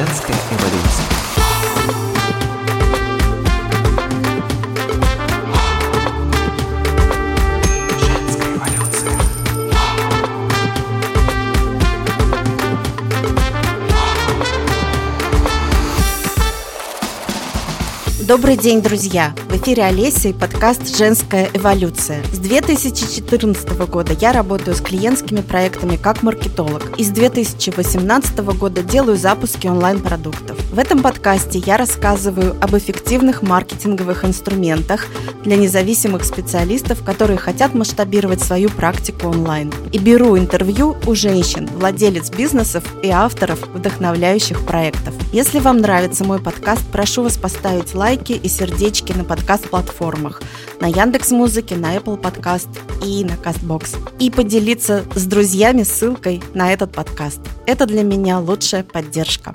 Женская 0.00 0.32
эволюция. 0.32 1.20
Добрый 18.20 18.56
день, 18.56 18.80
друзья! 18.80 19.34
Эфире 19.62 19.84
Олеся 19.84 20.30
и 20.30 20.32
подкаст 20.32 20.96
«Женская 20.96 21.50
эволюция». 21.52 22.24
С 22.32 22.38
2014 22.38 23.68
года 23.90 24.14
я 24.18 24.32
работаю 24.32 24.74
с 24.74 24.80
клиентскими 24.80 25.42
проектами 25.42 25.96
как 25.96 26.22
маркетолог 26.22 26.98
и 26.98 27.04
с 27.04 27.08
2018 27.10 28.38
года 28.38 28.82
делаю 28.82 29.18
запуски 29.18 29.66
онлайн-продуктов. 29.66 30.56
В 30.72 30.78
этом 30.78 31.02
подкасте 31.02 31.58
я 31.58 31.76
рассказываю 31.76 32.56
об 32.58 32.74
эффективных 32.74 33.42
маркетинговых 33.42 34.24
инструментах 34.24 35.06
для 35.44 35.56
независимых 35.56 36.24
специалистов, 36.24 37.04
которые 37.04 37.36
хотят 37.36 37.74
масштабировать 37.74 38.40
свою 38.40 38.70
практику 38.70 39.28
онлайн. 39.28 39.70
И 39.92 39.98
беру 39.98 40.38
интервью 40.38 40.96
у 41.06 41.14
женщин, 41.14 41.68
владелец 41.76 42.30
бизнесов 42.30 42.84
и 43.02 43.10
авторов 43.10 43.60
вдохновляющих 43.74 44.64
проектов. 44.64 45.12
Если 45.34 45.60
вам 45.60 45.78
нравится 45.78 46.24
мой 46.24 46.40
подкаст, 46.40 46.82
прошу 46.90 47.24
вас 47.24 47.36
поставить 47.36 47.94
лайки 47.94 48.32
и 48.32 48.48
сердечки 48.48 49.12
на 49.12 49.24
подкаст-платформах, 49.50 50.42
на 50.80 50.86
Яндекс 50.86 51.32
Музыке, 51.32 51.74
на 51.74 51.96
Apple 51.96 52.20
Podcast 52.20 52.68
и 53.04 53.24
на 53.24 53.32
Castbox. 53.32 53.98
И 54.20 54.30
поделиться 54.30 55.04
с 55.14 55.24
друзьями 55.24 55.82
ссылкой 55.82 56.40
на 56.54 56.72
этот 56.72 56.92
подкаст. 56.92 57.40
Это 57.66 57.86
для 57.86 58.02
меня 58.02 58.38
лучшая 58.38 58.84
поддержка. 58.84 59.52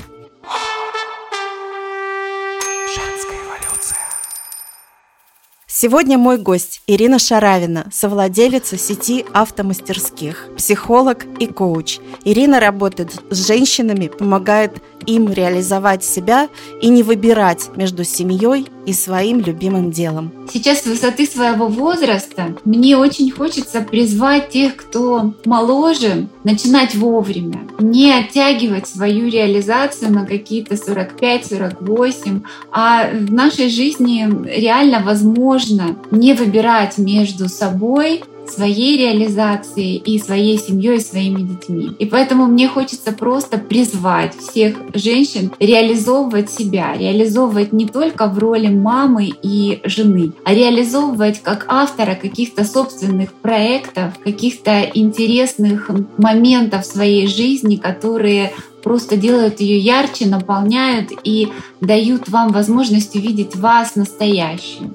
Сегодня 5.67 6.17
мой 6.17 6.37
гость 6.37 6.81
Ирина 6.87 7.19
Шаравина, 7.19 7.87
совладелица 7.91 8.77
сети 8.77 9.25
автомастерских, 9.33 10.49
психолог 10.57 11.25
и 11.37 11.47
коуч. 11.47 11.99
Ирина 12.23 12.59
работает 12.59 13.11
с 13.29 13.45
женщинами, 13.45 14.07
помогает 14.07 14.81
им 15.05 15.31
реализовать 15.31 16.03
себя 16.03 16.49
и 16.81 16.87
не 16.87 17.03
выбирать 17.03 17.69
между 17.75 18.03
семьей 18.03 18.69
и 18.85 18.93
своим 18.93 19.39
любимым 19.39 19.91
делом. 19.91 20.31
Сейчас 20.51 20.81
с 20.81 20.85
высоты 20.85 21.25
своего 21.25 21.67
возраста 21.67 22.55
мне 22.65 22.97
очень 22.97 23.31
хочется 23.31 23.81
призвать 23.81 24.49
тех, 24.49 24.75
кто 24.75 25.33
моложе, 25.45 26.27
начинать 26.43 26.95
вовремя, 26.95 27.61
не 27.79 28.13
оттягивать 28.13 28.87
свою 28.87 29.29
реализацию 29.29 30.11
на 30.11 30.25
какие-то 30.25 30.75
45-48, 30.75 32.43
а 32.71 33.09
в 33.11 33.33
нашей 33.33 33.69
жизни 33.69 34.27
реально 34.45 35.01
возможно 35.03 35.95
не 36.11 36.33
выбирать 36.33 36.97
между 36.97 37.49
собой 37.49 38.23
своей 38.49 38.97
реализацией 38.97 39.97
и 39.97 40.19
своей 40.19 40.57
семьей, 40.57 40.97
и 40.97 41.01
своими 41.01 41.41
детьми. 41.41 41.91
И 41.99 42.05
поэтому 42.05 42.45
мне 42.45 42.67
хочется 42.67 43.11
просто 43.11 43.57
призвать 43.57 44.35
всех 44.37 44.75
женщин 44.93 45.51
реализовывать 45.59 46.49
себя, 46.49 46.95
реализовывать 46.97 47.73
не 47.73 47.85
только 47.87 48.27
в 48.27 48.37
роли 48.39 48.67
мамы 48.67 49.31
и 49.41 49.81
жены, 49.83 50.33
а 50.43 50.53
реализовывать 50.53 51.41
как 51.41 51.65
автора 51.67 52.15
каких-то 52.15 52.63
собственных 52.65 53.33
проектов, 53.33 54.13
каких-то 54.23 54.81
интересных 54.93 55.89
моментов 56.17 56.85
своей 56.85 57.27
жизни, 57.27 57.75
которые 57.75 58.51
просто 58.83 59.17
делают 59.17 59.59
ее 59.61 59.79
ярче, 59.79 60.27
наполняют 60.27 61.09
и 61.23 61.49
дают 61.81 62.29
вам 62.29 62.49
возможность 62.49 63.15
увидеть 63.15 63.55
вас 63.55 63.95
настоящую. 63.95 64.93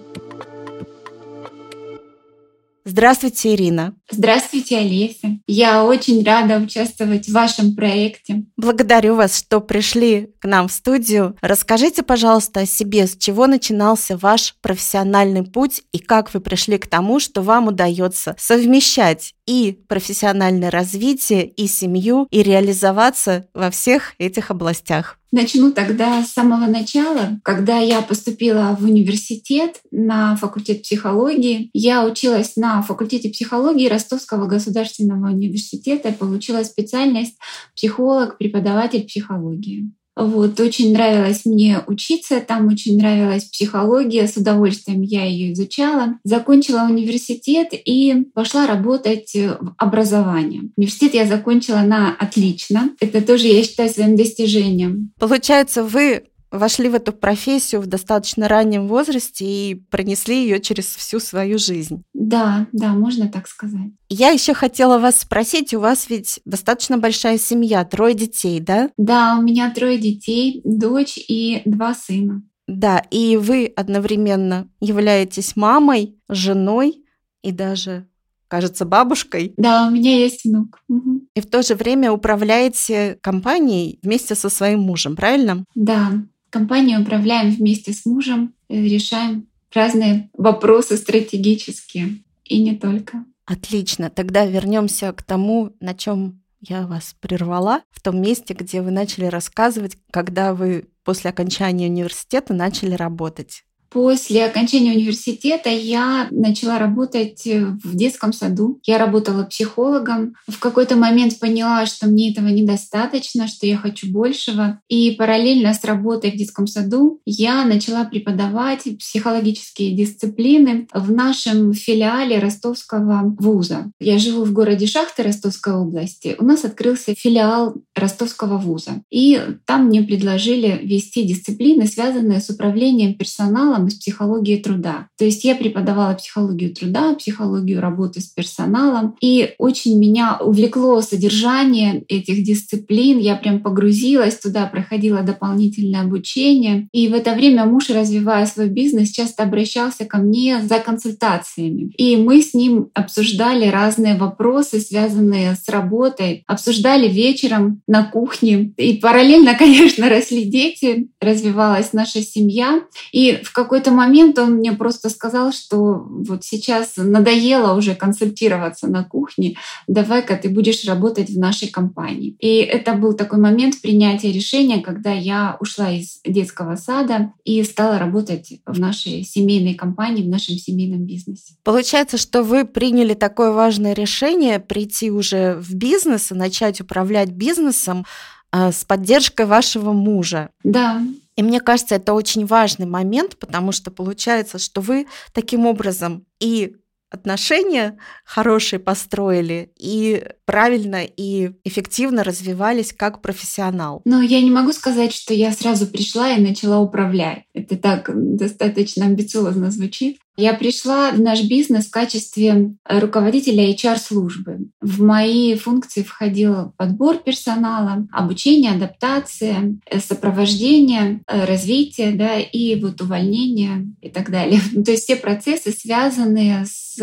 Здравствуйте, 2.85 3.55
Ирина. 3.55 3.95
Здравствуйте, 4.11 4.79
Олеся. 4.79 5.39
Я 5.47 5.85
очень 5.85 6.25
рада 6.25 6.59
участвовать 6.59 7.29
в 7.29 7.33
вашем 7.33 7.77
проекте. 7.77 8.45
Благодарю 8.57 9.17
вас, 9.17 9.39
что 9.39 9.61
пришли 9.61 10.31
к 10.41 10.47
нам 10.47 10.69
в 10.69 10.73
студию. 10.73 11.37
Расскажите, 11.43 12.03
пожалуйста, 12.03 12.61
о 12.61 12.67
себе, 12.67 13.07
с 13.07 13.17
чего 13.17 13.47
начинался 13.47 14.17
ваш 14.17 14.55
профессиональный 14.63 15.43
путь 15.43 15.83
и 15.93 15.99
как 15.99 16.33
вы 16.33 16.41
пришли 16.41 16.79
к 16.79 16.87
тому, 16.87 17.21
что 17.21 17.43
вам 17.43 17.69
удается 17.69 18.35
совмещать 18.39 19.35
и 19.47 19.79
профессиональное 19.89 20.71
развитие, 20.71 21.47
и 21.47 21.67
семью, 21.67 22.27
и 22.31 22.43
реализоваться 22.43 23.47
во 23.53 23.71
всех 23.71 24.15
этих 24.19 24.51
областях. 24.51 25.20
Начну 25.33 25.71
тогда 25.71 26.25
с 26.25 26.33
самого 26.33 26.67
начала. 26.67 27.39
Когда 27.45 27.79
я 27.79 28.03
поступила 28.03 28.77
в 28.79 28.85
университет 28.85 29.81
на 29.93 30.35
факультет 30.35 30.83
психологии, 30.83 31.71
я 31.73 32.05
училась 32.05 32.57
на 32.57 32.83
факультете 32.83 33.31
психологии 33.31 33.89
Ростовского 33.89 34.47
государственного 34.47 35.29
университета 35.29 36.13
получила 36.13 36.65
специальность 36.65 37.37
психолог, 37.77 38.39
преподаватель 38.39 39.05
психологии. 39.05 39.93
Вот, 40.21 40.61
очень 40.61 40.93
нравилось 40.93 41.45
мне 41.45 41.83
учиться, 41.87 42.41
там 42.41 42.69
очень 42.69 42.99
нравилась 42.99 43.45
психология, 43.45 44.27
с 44.27 44.37
удовольствием 44.37 45.03
я 45.03 45.25
ее 45.25 45.53
изучала. 45.53 46.19
Закончила 46.25 46.87
университет 46.89 47.69
и 47.73 48.27
пошла 48.35 48.67
работать 48.67 49.33
в 49.35 49.75
образование. 49.79 50.71
Университет 50.77 51.15
я 51.15 51.27
закончила 51.27 51.81
на 51.81 52.15
отлично. 52.19 52.91
Это 53.01 53.23
тоже 53.23 53.49
я 53.49 53.63
считаю 53.63 53.89
своим 53.89 54.17
достижением. 54.17 55.13
Получается, 55.19 55.83
вы 55.83 56.25
вошли 56.51 56.89
в 56.89 56.95
эту 56.95 57.13
профессию 57.13 57.81
в 57.81 57.87
достаточно 57.87 58.49
раннем 58.49 58.89
возрасте 58.89 59.45
и 59.45 59.75
пронесли 59.75 60.43
ее 60.43 60.61
через 60.61 60.87
всю 60.87 61.21
свою 61.21 61.59
жизнь. 61.59 62.03
Да, 62.13 62.67
да, 62.73 62.93
можно 62.93 63.29
так 63.29 63.47
сказать. 63.49 63.93
Я 64.09 64.31
еще 64.31 64.55
хотела 64.55 64.99
вас 64.99 65.21
спросить, 65.21 65.75
у 65.75 65.81
вас 65.81 66.09
ведь 66.09 66.41
достаточно 66.45 66.99
большая 66.99 67.39
семья, 67.39 67.85
трое 67.85 68.15
детей, 68.15 68.61
да? 68.61 68.91
Да, 68.97 69.37
у 69.39 69.43
меня 69.43 69.71
трое 69.73 69.99
детей, 69.99 70.61
дочь 70.65 71.17
и 71.17 71.63
два 71.65 71.95
сына. 71.95 72.43
Да, 72.67 72.99
и 73.11 73.37
вы 73.37 73.73
одновременно 73.75 74.69
являетесь 74.81 75.57
мамой, 75.57 76.17
женой 76.29 77.05
и 77.43 77.51
даже 77.51 78.07
кажется, 78.51 78.85
бабушкой. 78.85 79.55
Да, 79.57 79.87
у 79.87 79.91
меня 79.91 80.19
есть 80.19 80.45
внук. 80.45 80.81
Угу. 80.89 81.21
И 81.37 81.41
в 81.41 81.47
то 81.47 81.63
же 81.63 81.77
время 81.77 82.13
управляете 82.13 83.17
компанией 83.23 84.01
вместе 84.03 84.35
со 84.35 84.51
своим 84.51 84.81
мужем, 84.81 85.15
правильно? 85.15 85.65
Да, 85.77 86.11
компанию 86.51 87.01
управляем 87.01 87.51
вместе 87.51 87.93
с 87.93 88.05
мужем, 88.05 88.55
решаем 88.69 89.47
разные 89.73 90.31
вопросы 90.35 90.97
стратегические 90.97 92.23
и 92.45 92.61
не 92.63 92.77
только. 92.77 93.25
Отлично. 93.47 94.11
Тогда 94.11 94.47
вернемся 94.47 95.13
к 95.13 95.23
тому, 95.23 95.73
на 95.81 95.95
чем 95.95 96.43
я 96.61 96.87
вас 96.87 97.17
прервала, 97.21 97.83
в 97.91 98.01
том 98.03 98.21
месте, 98.21 98.55
где 98.55 98.83
вы 98.83 98.91
начали 98.91 99.25
рассказывать, 99.25 99.97
когда 100.11 100.55
вы 100.55 100.89
после 101.05 101.31
окончания 101.31 101.87
университета 101.87 102.53
начали 102.53 102.95
работать. 102.95 103.65
После 103.91 104.45
окончания 104.45 104.93
университета 104.93 105.69
я 105.69 106.29
начала 106.31 106.79
работать 106.79 107.45
в 107.45 107.97
детском 107.97 108.33
саду. 108.33 108.79
Я 108.85 108.99
работала 108.99 109.43
психологом. 109.43 110.35
В 110.47 110.61
какой-то 110.61 110.95
момент 110.95 111.41
поняла, 111.41 111.87
что 111.87 112.07
мне 112.07 112.31
этого 112.31 112.47
недостаточно, 112.49 113.49
что 113.49 113.67
я 113.67 113.77
хочу 113.77 114.11
большего. 114.11 114.81
И 114.89 115.11
параллельно 115.13 115.75
с 115.75 115.83
работой 115.85 116.31
в 116.31 116.37
детском 116.37 116.69
саду 116.69 117.21
я 117.27 117.65
начала 117.65 118.05
преподавать 118.05 118.85
психологические 118.99 119.97
дисциплины 119.97 120.87
в 120.95 121.11
нашем 121.11 121.73
филиале 121.75 122.39
Ростовского 122.39 123.35
вуза. 123.41 123.91
Я 123.99 124.19
живу 124.19 124.45
в 124.45 124.53
городе 124.53 124.87
Шахты 124.87 125.25
Ростовской 125.25 125.75
области. 125.75 126.37
У 126.39 126.45
нас 126.45 126.65
открылся 126.65 127.15
филиал 127.17 127.75
Ростовского 127.97 128.59
вуза. 128.59 129.03
И 129.11 129.41
там 129.67 129.87
мне 129.87 130.03
предложили 130.03 130.79
вести 130.83 131.25
дисциплины, 131.25 131.87
связанные 131.87 132.41
с 132.41 132.51
управлением 132.51 133.15
персоналом 133.15 133.80
из 133.87 133.95
психологии 133.95 134.57
труда. 134.57 135.09
То 135.19 135.25
есть 135.25 135.45
я 135.45 135.55
преподавала 135.55 136.15
психологию 136.15 136.75
труда, 136.75 137.15
психологию 137.15 137.81
работы 137.81 138.21
с 138.21 138.27
персоналом, 138.27 139.17
и 139.21 139.55
очень 139.59 139.99
меня 139.99 140.39
увлекло 140.41 141.01
содержание 141.01 142.05
этих 142.09 142.43
дисциплин. 142.43 143.19
Я 143.19 143.37
прям 143.37 143.61
погрузилась 143.61 144.39
туда, 144.39 144.67
проходила 144.67 145.23
дополнительное 145.23 146.03
обучение. 146.03 146.89
И 146.93 147.09
в 147.09 147.15
это 147.15 147.35
время 147.35 147.65
муж, 147.65 147.91
развивая 147.91 148.47
свой 148.47 148.69
бизнес, 148.69 149.11
часто 149.11 149.45
обращался 149.45 150.05
ко 150.05 150.19
мне 150.19 150.61
за 150.63 150.79
консультациями. 150.79 151.93
И 151.97 152.17
мы 152.17 152.43
с 152.43 152.55
ним 152.55 152.91
обсуждали 152.95 153.67
разные 153.67 154.17
вопросы, 154.17 154.81
связанные 154.81 155.55
с 155.55 155.69
работой, 155.69 156.43
обсуждали 156.47 157.09
вечером 157.09 157.83
на 157.87 158.05
кухне. 158.05 158.73
И 158.77 158.95
параллельно, 158.95 159.55
конечно, 159.59 160.09
росли 160.09 160.45
дети, 160.45 161.09
развивалась 161.21 161.93
наша 161.93 162.23
семья. 162.23 162.83
И 163.13 163.41
в 163.45 163.53
какой 163.53 163.70
какой-то 163.71 163.93
момент 163.93 164.37
он 164.41 164.55
мне 164.55 164.73
просто 164.73 165.09
сказал, 165.11 165.53
что 165.53 166.05
вот 166.05 166.43
сейчас 166.43 166.95
надоело 166.97 167.77
уже 167.77 167.95
консультироваться 167.95 168.89
на 168.89 169.05
кухне, 169.05 169.57
давай-ка 169.87 170.37
ты 170.37 170.49
будешь 170.49 170.85
работать 170.87 171.31
в 171.31 171.39
нашей 171.39 171.69
компании. 171.69 172.35
И 172.41 172.57
это 172.57 172.95
был 172.95 173.13
такой 173.13 173.39
момент 173.39 173.81
принятия 173.81 174.33
решения, 174.33 174.81
когда 174.81 175.13
я 175.13 175.57
ушла 175.61 175.93
из 175.93 176.19
детского 176.27 176.75
сада 176.75 177.33
и 177.45 177.63
стала 177.63 178.01
работать 178.01 178.55
в 178.67 178.81
нашей 178.81 179.23
семейной 179.23 179.75
компании, 179.75 180.25
в 180.25 180.29
нашем 180.29 180.57
семейном 180.57 181.05
бизнесе. 181.05 181.55
Получается, 181.63 182.19
что 182.19 182.43
вы 182.43 182.65
приняли 182.65 183.15
такое 183.15 183.53
важное 183.53 183.93
решение 183.93 184.59
прийти 184.59 185.13
уже 185.13 185.55
в 185.55 185.75
бизнес 185.75 186.33
и 186.33 186.35
начать 186.35 186.81
управлять 186.81 187.31
бизнесом 187.31 188.05
а, 188.51 188.73
с 188.73 188.85
поддержкой 188.85 189.47
вашего 189.47 189.93
мужа. 189.93 190.51
Да, 190.65 191.01
и 191.41 191.43
мне 191.43 191.59
кажется, 191.59 191.95
это 191.95 192.13
очень 192.13 192.45
важный 192.45 192.85
момент, 192.85 193.39
потому 193.39 193.73
что 193.73 193.91
получается, 193.91 194.59
что 194.59 194.83
вы 194.83 195.07
таким 195.33 195.65
образом 195.65 196.27
и 196.39 196.77
отношения 197.09 197.97
хорошие 198.27 198.79
построили 198.79 199.73
и 199.79 200.23
правильно 200.45 201.03
и 201.03 201.53
эффективно 201.65 202.25
развивались 202.25 202.93
как 202.93 203.23
профессионал. 203.23 204.03
Но 204.05 204.21
я 204.21 204.43
не 204.43 204.51
могу 204.51 204.73
сказать, 204.73 205.15
что 205.15 205.33
я 205.33 205.51
сразу 205.53 205.87
пришла 205.87 206.31
и 206.33 206.43
начала 206.43 206.79
управлять. 206.79 207.45
Это 207.55 207.79
так 207.79 208.11
достаточно 208.15 209.07
амбициозно 209.07 209.71
звучит. 209.71 210.19
Я 210.41 210.55
пришла 210.55 211.11
в 211.11 211.21
наш 211.21 211.43
бизнес 211.43 211.87
в 211.87 211.91
качестве 211.91 212.75
руководителя 212.89 213.71
HR-службы. 213.75 214.71
В 214.81 215.03
мои 215.03 215.55
функции 215.55 216.03
входил 216.03 216.73
подбор 216.79 217.19
персонала, 217.19 218.09
обучение, 218.11 218.73
адаптация, 218.73 219.79
сопровождение, 220.03 221.21
развитие 221.27 222.13
да, 222.13 222.39
и 222.39 222.81
вот 222.81 223.03
увольнение 223.03 223.95
и 224.01 224.09
так 224.09 224.31
далее. 224.31 224.63
То 224.85 224.93
есть 224.93 225.05
все 225.05 225.17
процессы, 225.17 225.73
связанные 225.73 226.65
с 226.65 226.99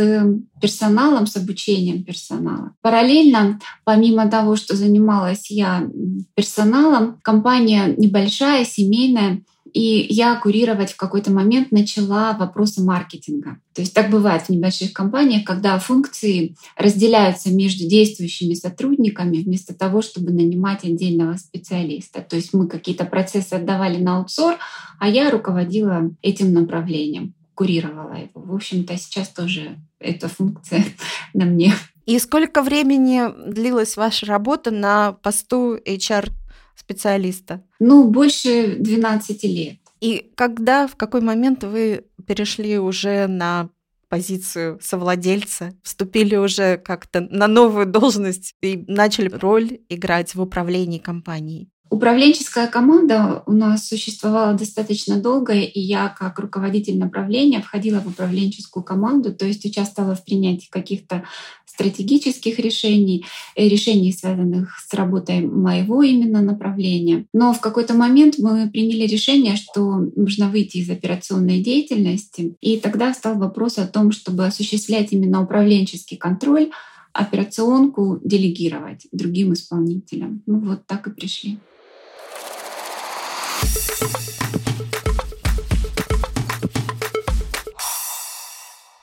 персоналом, 0.59 1.27
с 1.27 1.37
обучением 1.37 2.03
персонала. 2.03 2.73
Параллельно, 2.81 3.59
помимо 3.83 4.27
того, 4.31 4.55
что 4.55 4.75
занималась 4.75 5.51
я 5.51 5.87
персоналом, 6.33 7.19
компания 7.21 7.93
небольшая, 7.97 8.65
семейная, 8.65 9.43
и 9.73 10.07
я 10.13 10.35
курировать 10.35 10.91
в 10.91 10.97
какой-то 10.97 11.31
момент 11.31 11.71
начала 11.71 12.33
вопросы 12.33 12.83
маркетинга. 12.83 13.59
То 13.73 13.81
есть 13.81 13.93
так 13.93 14.09
бывает 14.09 14.43
в 14.43 14.49
небольших 14.49 14.93
компаниях, 14.93 15.45
когда 15.45 15.77
функции 15.79 16.55
разделяются 16.75 17.53
между 17.53 17.87
действующими 17.87 18.53
сотрудниками 18.53 19.37
вместо 19.37 19.73
того, 19.73 20.01
чтобы 20.01 20.31
нанимать 20.31 20.83
отдельного 20.83 21.37
специалиста. 21.37 22.21
То 22.21 22.35
есть 22.35 22.53
мы 22.53 22.67
какие-то 22.67 23.05
процессы 23.05 23.53
отдавали 23.53 23.97
на 23.97 24.17
аутсор, 24.17 24.57
а 24.99 25.07
я 25.07 25.29
руководила 25.29 26.11
этим 26.21 26.53
направлением, 26.53 27.33
курировала 27.53 28.13
его. 28.13 28.41
В 28.41 28.55
общем-то, 28.55 28.97
сейчас 28.97 29.29
тоже 29.29 29.77
эта 29.99 30.27
функция 30.27 30.83
на 31.33 31.45
мне. 31.45 31.73
И 32.05 32.19
сколько 32.19 32.61
времени 32.61 33.21
длилась 33.51 33.97
ваша 33.97 34.25
работа 34.25 34.71
на 34.71 35.11
посту 35.11 35.75
HR 35.75 36.29
специалиста? 36.77 37.63
Ну, 37.79 38.09
больше 38.09 38.75
12 38.79 39.43
лет. 39.43 39.77
И 39.99 40.31
когда, 40.35 40.87
в 40.87 40.95
какой 40.95 41.21
момент 41.21 41.63
вы 41.63 42.05
перешли 42.25 42.77
уже 42.77 43.27
на 43.27 43.69
позицию 44.09 44.79
совладельца, 44.81 45.73
вступили 45.83 46.35
уже 46.35 46.77
как-то 46.77 47.21
на 47.21 47.47
новую 47.47 47.85
должность 47.85 48.55
и 48.61 48.85
начали 48.87 49.29
роль 49.29 49.79
играть 49.89 50.35
в 50.35 50.41
управлении 50.41 50.99
компанией? 50.99 51.69
Управленческая 51.89 52.67
команда 52.67 53.43
у 53.45 53.53
нас 53.53 53.87
существовала 53.87 54.53
достаточно 54.53 55.21
долго, 55.21 55.53
и 55.53 55.79
я 55.79 56.09
как 56.09 56.37
руководитель 56.39 56.97
направления 56.97 57.61
входила 57.61 57.99
в 57.99 58.07
управленческую 58.07 58.83
команду, 58.83 59.33
то 59.33 59.45
есть 59.45 59.65
участвовала 59.65 60.15
в 60.15 60.25
принятии 60.25 60.67
каких-то 60.69 61.23
стратегических 61.65 62.59
решений, 62.59 63.25
э, 63.55 63.67
решений, 63.67 64.11
связанных 64.11 64.79
с 64.79 64.93
работой 64.95 65.41
моего 65.41 66.01
именно 66.01 66.41
направления. 66.41 67.25
Но 67.33 67.53
в 67.53 67.61
какой-то 67.61 67.93
момент 67.93 68.35
мы 68.39 68.69
приняли 68.69 69.05
решение, 69.05 69.55
что 69.55 69.97
нужно 70.15 70.49
выйти 70.49 70.77
из 70.77 70.89
операционной 70.89 71.61
деятельности, 71.61 72.55
и 72.61 72.77
тогда 72.77 73.13
встал 73.13 73.37
вопрос 73.37 73.77
о 73.77 73.87
том, 73.87 74.11
чтобы 74.11 74.45
осуществлять 74.45 75.13
именно 75.13 75.43
управленческий 75.43 76.17
контроль, 76.17 76.71
операционку 77.13 78.19
делегировать 78.23 79.07
другим 79.11 79.53
исполнителям. 79.53 80.41
Ну 80.45 80.59
вот 80.59 80.85
так 80.87 81.07
и 81.07 81.11
пришли. 81.11 81.59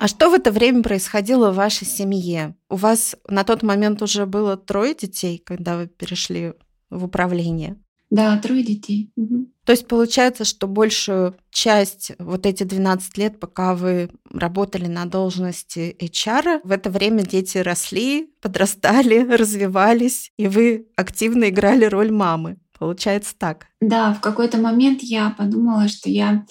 А 0.05 0.07
что 0.07 0.29
в 0.29 0.35
это 0.35 0.53
время 0.53 0.83
происходило 0.83 1.51
в 1.51 1.55
вашей 1.55 1.87
семье? 1.87 2.55
У 2.69 2.77
вас 2.77 3.17
на 3.27 3.43
тот 3.43 3.63
момент 3.63 4.03
уже 4.03 4.27
было 4.27 4.55
трое 4.55 4.95
детей, 4.95 5.43
когда 5.43 5.79
вы 5.79 5.87
перешли 5.87 6.53
в 6.91 7.05
управление? 7.07 7.79
Да, 8.11 8.37
трое 8.37 8.63
детей. 8.63 9.11
Угу. 9.17 9.47
То 9.65 9.73
есть 9.73 9.89
получается, 9.89 10.45
что 10.45 10.69
большую 10.69 11.39
часть, 11.49 12.13
вот 12.19 12.45
эти 12.45 12.65
12 12.65 13.17
лет, 13.17 13.41
пока 13.41 13.75
вы 13.75 14.11
работали 14.31 14.89
на 14.89 15.07
должности 15.07 15.97
HR, 15.99 16.61
в 16.65 16.71
это 16.71 16.91
время 16.91 17.23
дети 17.23 17.57
росли, 17.57 18.31
подрастали, 18.43 19.27
развивались, 19.35 20.33
и 20.37 20.49
вы 20.49 20.87
активно 20.97 21.49
играли 21.49 21.87
роль 21.87 22.11
мамы. 22.11 22.59
Получается 22.79 23.35
так. 23.39 23.69
Да, 23.81 24.13
в 24.13 24.21
какой-то 24.21 24.59
момент 24.59 25.01
я 25.01 25.31
подумала, 25.31 25.89
что 25.89 26.11
я 26.11 26.45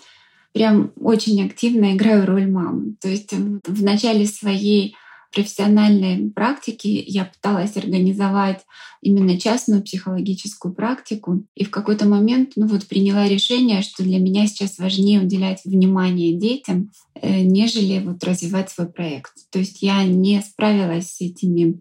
прям 0.54 0.92
очень 1.00 1.44
активно 1.46 1.94
играю 1.96 2.26
роль 2.26 2.50
мамы. 2.50 2.96
То 3.02 3.10
есть 3.10 3.34
в 3.34 3.84
начале 3.84 4.26
своей 4.26 4.96
профессиональной 5.34 6.30
практики 6.30 7.04
я 7.08 7.26
пыталась 7.26 7.76
организовать 7.76 8.62
именно 9.02 9.40
частную 9.40 9.82
психологическую 9.82 10.74
практику. 10.74 11.44
И 11.56 11.66
в 11.66 11.72
какой-то 11.72 12.08
момент 12.08 12.52
ну 12.56 12.68
вот, 12.68 12.88
приняла 12.88 13.28
решение, 13.28 13.82
что 13.82 14.04
для 14.04 14.20
меня 14.20 14.46
сейчас 14.48 14.78
важнее 14.78 15.22
уделять 15.22 15.62
внимание 15.66 16.38
детям, 16.38 16.92
э, 17.16 17.42
нежели 17.42 18.00
вот 18.00 18.24
развивать 18.24 18.70
свой 18.70 18.88
проект. 18.88 19.34
То 19.52 19.60
есть 19.60 19.82
я 19.82 20.04
не 20.04 20.42
справилась 20.42 21.10
с 21.10 21.22
этими 21.22 21.80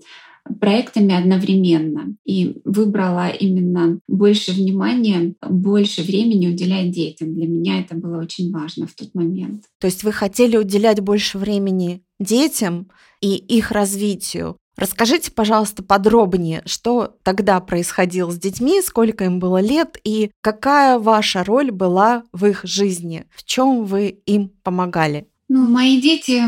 проектами 0.60 1.14
одновременно 1.14 2.14
и 2.24 2.60
выбрала 2.64 3.28
именно 3.28 4.00
больше 4.08 4.52
внимания, 4.52 5.34
больше 5.40 6.02
времени 6.02 6.48
уделять 6.48 6.90
детям. 6.90 7.34
Для 7.34 7.46
меня 7.46 7.80
это 7.80 7.94
было 7.94 8.20
очень 8.20 8.52
важно 8.52 8.86
в 8.86 8.94
тот 8.94 9.14
момент. 9.14 9.64
То 9.80 9.86
есть 9.86 10.04
вы 10.04 10.12
хотели 10.12 10.56
уделять 10.56 11.00
больше 11.00 11.38
времени 11.38 12.02
детям 12.18 12.88
и 13.20 13.34
их 13.36 13.70
развитию. 13.70 14.56
Расскажите, 14.76 15.30
пожалуйста, 15.30 15.82
подробнее, 15.82 16.62
что 16.64 17.16
тогда 17.22 17.60
происходило 17.60 18.30
с 18.30 18.38
детьми, 18.38 18.80
сколько 18.80 19.24
им 19.24 19.38
было 19.38 19.60
лет 19.60 19.98
и 20.02 20.30
какая 20.40 20.98
ваша 20.98 21.44
роль 21.44 21.70
была 21.70 22.24
в 22.32 22.46
их 22.46 22.62
жизни, 22.64 23.26
в 23.30 23.44
чем 23.44 23.84
вы 23.84 24.08
им 24.24 24.50
помогали? 24.62 25.28
Ну, 25.48 25.68
мои 25.68 26.00
дети, 26.00 26.42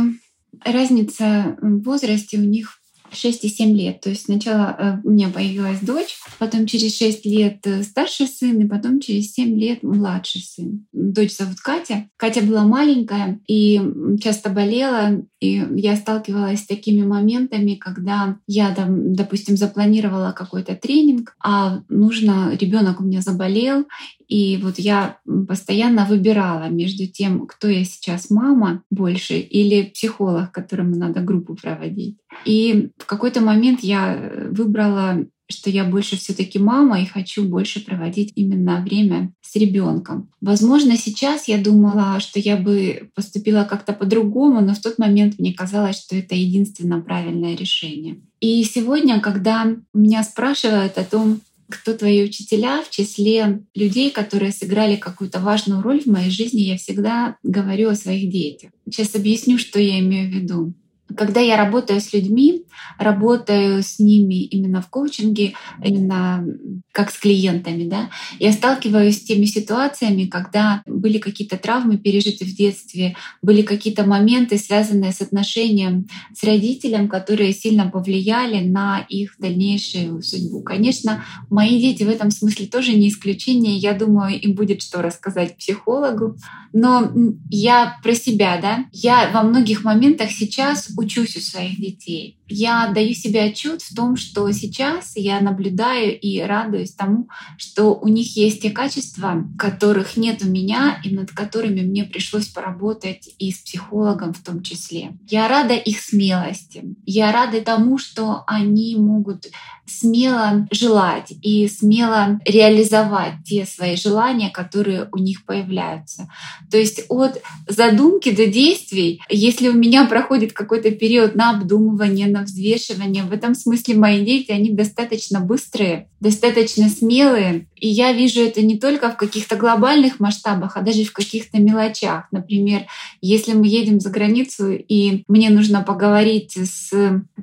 разница 0.64 1.58
в 1.60 1.82
возрасте 1.82 2.38
у 2.38 2.44
них 2.44 2.78
6 3.14 3.44
и 3.44 3.48
7 3.48 3.76
лет. 3.76 4.00
То 4.00 4.10
есть 4.10 4.24
сначала 4.24 4.76
э, 4.78 4.96
у 5.04 5.10
меня 5.10 5.28
появилась 5.28 5.80
дочь, 5.80 6.16
потом 6.38 6.66
через 6.66 6.96
6 6.96 7.24
лет 7.26 7.66
э, 7.66 7.82
старший 7.82 8.26
сын, 8.26 8.60
и 8.60 8.68
потом 8.68 9.00
через 9.00 9.32
7 9.34 9.58
лет 9.58 9.82
младший 9.82 10.42
сын. 10.42 10.86
Дочь 10.92 11.36
зовут 11.36 11.60
Катя. 11.60 12.08
Катя 12.16 12.42
была 12.42 12.64
маленькая 12.64 13.40
и 13.46 13.80
часто 14.22 14.50
болела, 14.50 15.22
и 15.44 15.62
я 15.76 15.96
сталкивалась 15.96 16.60
с 16.60 16.66
такими 16.66 17.04
моментами, 17.04 17.74
когда 17.74 18.38
я, 18.46 18.74
допустим, 18.76 19.56
запланировала 19.56 20.32
какой-то 20.32 20.74
тренинг, 20.74 21.34
а 21.42 21.82
нужно, 21.88 22.56
ребенок 22.58 23.00
у 23.00 23.04
меня 23.04 23.20
заболел, 23.20 23.86
и 24.26 24.58
вот 24.62 24.78
я 24.78 25.18
постоянно 25.46 26.06
выбирала 26.06 26.68
между 26.70 27.06
тем, 27.06 27.46
кто 27.46 27.68
я 27.68 27.84
сейчас 27.84 28.30
мама 28.30 28.82
больше 28.90 29.34
или 29.38 29.90
психолог, 29.90 30.50
которому 30.50 30.96
надо 30.96 31.20
группу 31.20 31.54
проводить. 31.54 32.16
И 32.46 32.90
в 32.96 33.06
какой-то 33.06 33.40
момент 33.40 33.80
я 33.80 34.48
выбрала 34.50 35.26
что 35.48 35.70
я 35.70 35.84
больше 35.84 36.16
все-таки 36.16 36.58
мама 36.58 37.00
и 37.00 37.06
хочу 37.06 37.44
больше 37.44 37.84
проводить 37.84 38.32
именно 38.34 38.80
время 38.80 39.32
с 39.42 39.56
ребенком. 39.56 40.30
Возможно, 40.40 40.96
сейчас 40.96 41.48
я 41.48 41.58
думала, 41.58 42.18
что 42.20 42.38
я 42.38 42.56
бы 42.56 43.10
поступила 43.14 43.64
как-то 43.64 43.92
по-другому, 43.92 44.60
но 44.60 44.74
в 44.74 44.80
тот 44.80 44.98
момент 44.98 45.38
мне 45.38 45.52
казалось, 45.52 46.00
что 46.00 46.16
это 46.16 46.34
единственно 46.34 47.00
правильное 47.00 47.56
решение. 47.56 48.20
И 48.40 48.62
сегодня, 48.64 49.20
когда 49.20 49.66
меня 49.92 50.22
спрашивают 50.22 50.98
о 50.98 51.04
том, 51.04 51.40
кто 51.68 51.94
твои 51.94 52.22
учителя 52.22 52.82
в 52.82 52.90
числе 52.90 53.62
людей, 53.74 54.10
которые 54.10 54.52
сыграли 54.52 54.96
какую-то 54.96 55.40
важную 55.40 55.82
роль 55.82 56.00
в 56.00 56.06
моей 56.06 56.30
жизни, 56.30 56.60
я 56.60 56.76
всегда 56.76 57.36
говорю 57.42 57.90
о 57.90 57.96
своих 57.96 58.30
детях. 58.30 58.70
Сейчас 58.86 59.14
объясню, 59.14 59.58
что 59.58 59.80
я 59.80 59.98
имею 60.00 60.30
в 60.30 60.34
виду. 60.34 60.74
Когда 61.16 61.40
я 61.40 61.56
работаю 61.56 62.00
с 62.00 62.12
людьми, 62.12 62.64
работаю 62.98 63.82
с 63.82 63.98
ними 63.98 64.42
именно 64.44 64.80
в 64.80 64.88
коучинге, 64.88 65.54
именно 65.82 66.44
как 66.92 67.10
с 67.10 67.18
клиентами, 67.18 67.88
да, 67.88 68.10
я 68.38 68.52
сталкиваюсь 68.52 69.18
с 69.18 69.24
теми 69.24 69.44
ситуациями, 69.44 70.24
когда 70.24 70.82
были 70.86 71.18
какие-то 71.18 71.58
травмы 71.58 71.98
пережиты 71.98 72.44
в 72.44 72.54
детстве, 72.54 73.16
были 73.42 73.62
какие-то 73.62 74.04
моменты, 74.04 74.56
связанные 74.56 75.12
с 75.12 75.20
отношением 75.20 76.06
с 76.34 76.42
родителем, 76.42 77.08
которые 77.08 77.52
сильно 77.52 77.90
повлияли 77.90 78.66
на 78.66 79.04
их 79.08 79.34
дальнейшую 79.38 80.22
судьбу. 80.22 80.62
Конечно, 80.62 81.24
мои 81.50 81.80
дети 81.80 82.02
в 82.02 82.08
этом 82.08 82.30
смысле 82.30 82.66
тоже 82.66 82.94
не 82.94 83.08
исключение. 83.08 83.76
Я 83.76 83.92
думаю, 83.92 84.40
им 84.40 84.54
будет 84.54 84.80
что 84.82 85.02
рассказать 85.02 85.56
психологу. 85.56 86.36
Но 86.72 87.12
я 87.50 87.98
про 88.02 88.14
себя, 88.14 88.58
да, 88.60 88.86
я 88.92 89.30
во 89.32 89.42
многих 89.42 89.84
моментах 89.84 90.30
сейчас 90.30 90.93
учусь 90.96 91.36
у 91.36 91.40
своих 91.40 91.78
детей. 91.78 92.38
Я 92.48 92.92
даю 92.94 93.14
себе 93.14 93.44
отчет 93.44 93.82
в 93.82 93.94
том, 93.94 94.16
что 94.16 94.50
сейчас 94.52 95.12
я 95.16 95.40
наблюдаю 95.40 96.18
и 96.18 96.40
радуюсь 96.40 96.92
тому, 96.92 97.28
что 97.56 97.94
у 97.94 98.08
них 98.08 98.36
есть 98.36 98.62
те 98.62 98.70
качества, 98.70 99.44
которых 99.58 100.16
нет 100.16 100.42
у 100.42 100.48
меня 100.48 101.00
и 101.04 101.14
над 101.14 101.30
которыми 101.30 101.80
мне 101.80 102.04
пришлось 102.04 102.48
поработать 102.48 103.30
и 103.38 103.50
с 103.50 103.58
психологом 103.58 104.34
в 104.34 104.42
том 104.42 104.62
числе. 104.62 105.16
Я 105.28 105.48
рада 105.48 105.74
их 105.74 106.00
смелости. 106.00 106.84
Я 107.06 107.32
рада 107.32 107.60
тому, 107.62 107.98
что 107.98 108.44
они 108.46 108.96
могут 108.96 109.46
смело 109.86 110.66
желать 110.70 111.32
и 111.42 111.68
смело 111.68 112.40
реализовать 112.44 113.34
те 113.44 113.66
свои 113.66 113.96
желания, 113.96 114.50
которые 114.50 115.08
у 115.12 115.18
них 115.18 115.44
появляются. 115.44 116.28
То 116.70 116.78
есть 116.78 117.04
от 117.08 117.42
задумки 117.68 118.30
до 118.34 118.46
действий, 118.46 119.20
если 119.28 119.68
у 119.68 119.74
меня 119.74 120.06
проходит 120.06 120.52
какой-то 120.52 120.83
период 120.90 121.34
на 121.34 121.50
обдумывание, 121.50 122.26
на 122.26 122.42
взвешивание, 122.42 123.24
в 123.24 123.32
этом 123.32 123.54
смысле 123.54 123.94
мои 123.94 124.24
дети, 124.24 124.50
они 124.50 124.70
достаточно 124.70 125.40
быстрые, 125.40 126.08
достаточно 126.20 126.88
смелые. 126.88 127.66
И 127.84 127.88
я 127.88 128.14
вижу 128.14 128.40
это 128.40 128.62
не 128.62 128.78
только 128.78 129.10
в 129.10 129.18
каких-то 129.18 129.56
глобальных 129.56 130.18
масштабах, 130.18 130.78
а 130.78 130.80
даже 130.80 131.04
в 131.04 131.12
каких-то 131.12 131.58
мелочах. 131.58 132.24
Например, 132.30 132.86
если 133.20 133.52
мы 133.52 133.66
едем 133.66 134.00
за 134.00 134.08
границу, 134.08 134.72
и 134.72 135.24
мне 135.28 135.50
нужно 135.50 135.82
поговорить 135.82 136.56
с 136.56 136.90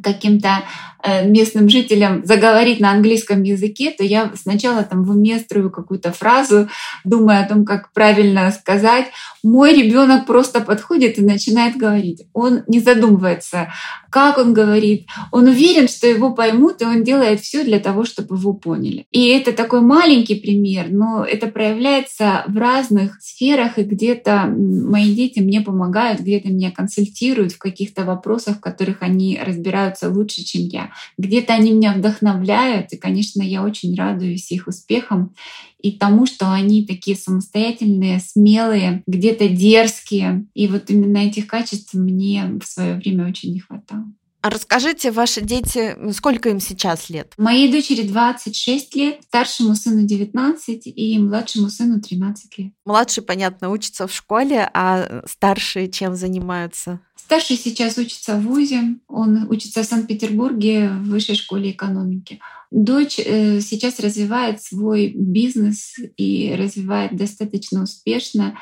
каким-то 0.02 0.64
э, 1.04 1.28
местным 1.28 1.70
жителем 1.70 2.26
заговорить 2.26 2.80
на 2.80 2.90
английском 2.90 3.44
языке, 3.44 3.92
то 3.92 4.04
я 4.04 4.32
сначала 4.36 4.82
там 4.82 5.04
в 5.04 5.70
какую-то 5.70 6.12
фразу, 6.12 6.70
думая 7.04 7.44
о 7.44 7.48
том, 7.48 7.64
как 7.64 7.94
правильно 7.94 8.50
сказать. 8.50 9.06
Мой 9.44 9.76
ребенок 9.76 10.26
просто 10.26 10.62
подходит 10.62 11.20
и 11.20 11.22
начинает 11.22 11.78
говорить. 11.78 12.24
Он 12.34 12.64
не 12.68 12.80
задумывается, 12.80 13.72
как 14.10 14.38
он 14.38 14.54
говорит. 14.54 15.08
Он 15.32 15.48
уверен, 15.48 15.88
что 15.88 16.08
его 16.08 16.34
поймут, 16.34 16.82
и 16.82 16.86
он 16.86 17.04
делает 17.04 17.42
все 17.42 17.64
для 17.64 17.80
того, 17.80 18.06
чтобы 18.06 18.36
его 18.36 18.54
поняли. 18.54 19.06
И 19.12 19.28
это 19.28 19.52
такой 19.52 19.82
маленький 19.82 20.31
пример, 20.36 20.88
но 20.90 21.24
это 21.24 21.48
проявляется 21.48 22.44
в 22.48 22.58
разных 22.58 23.22
сферах, 23.22 23.78
и 23.78 23.84
где-то 23.84 24.46
мои 24.48 25.14
дети 25.14 25.40
мне 25.40 25.62
помогают, 25.62 26.22
где-то 26.22 26.50
меня 26.50 26.72
консультируют 26.72 27.54
в 27.54 27.58
каких-то 27.58 28.06
вопросах, 28.06 28.58
в 28.58 28.62
которых 28.62 29.02
они 29.02 29.40
разбираются 29.44 30.10
лучше, 30.10 30.44
чем 30.44 30.64
я. 30.68 30.92
Где-то 31.18 31.54
они 31.54 31.72
меня 31.72 31.94
вдохновляют, 31.94 32.94
и, 32.94 32.98
конечно, 32.98 33.42
я 33.42 33.64
очень 33.64 33.96
радуюсь 33.96 34.52
их 34.52 34.68
успехам 34.68 35.34
и 35.82 35.92
тому, 35.92 36.26
что 36.26 36.52
они 36.52 36.86
такие 36.86 37.18
самостоятельные, 37.18 38.20
смелые, 38.20 39.04
где-то 39.08 39.50
дерзкие. 39.50 40.46
И 40.54 40.68
вот 40.68 40.90
именно 40.90 41.18
этих 41.18 41.48
качеств 41.48 41.94
мне 41.94 42.60
в 42.62 42.68
свое 42.68 42.96
время 42.96 43.28
очень 43.28 43.54
не 43.54 43.60
хватало. 43.60 44.06
А 44.42 44.50
расскажите, 44.50 45.12
ваши 45.12 45.42
дети, 45.42 45.96
сколько 46.14 46.50
им 46.50 46.60
сейчас 46.60 47.12
лет? 47.12 47.34
Моей 47.38 47.72
дочери 47.72 48.08
26 48.08 48.96
лет, 48.96 49.20
старшему 49.28 49.76
сыну 49.76 50.08
19 50.08 50.82
и 50.88 51.20
младшему 51.20 51.70
сыну 51.70 52.02
13 52.02 52.58
лет. 52.58 52.74
Младший, 52.84 53.22
понятно, 53.24 53.70
учится 53.70 54.08
в 54.08 54.14
школе, 54.14 54.68
а 54.74 55.22
старшие 55.28 55.92
чем 55.92 56.16
занимаются? 56.16 57.02
Старший 57.16 57.56
сейчас 57.56 58.00
учится 58.00 58.36
в 58.36 58.42
ВУЗе, 58.42 58.96
он 59.08 59.48
учится 59.48 59.84
в 59.84 59.86
Санкт-Петербурге 59.86 60.90
в 60.90 61.10
высшей 61.10 61.36
школе 61.36 61.70
экономики. 61.70 62.40
Дочь 62.72 63.20
э, 63.20 63.62
сейчас 63.62 64.00
развивает 64.00 64.64
свой 64.64 65.14
бизнес 65.16 65.98
и 66.18 66.56
развивает 66.58 67.16
достаточно 67.16 67.84
успешно. 67.84 68.58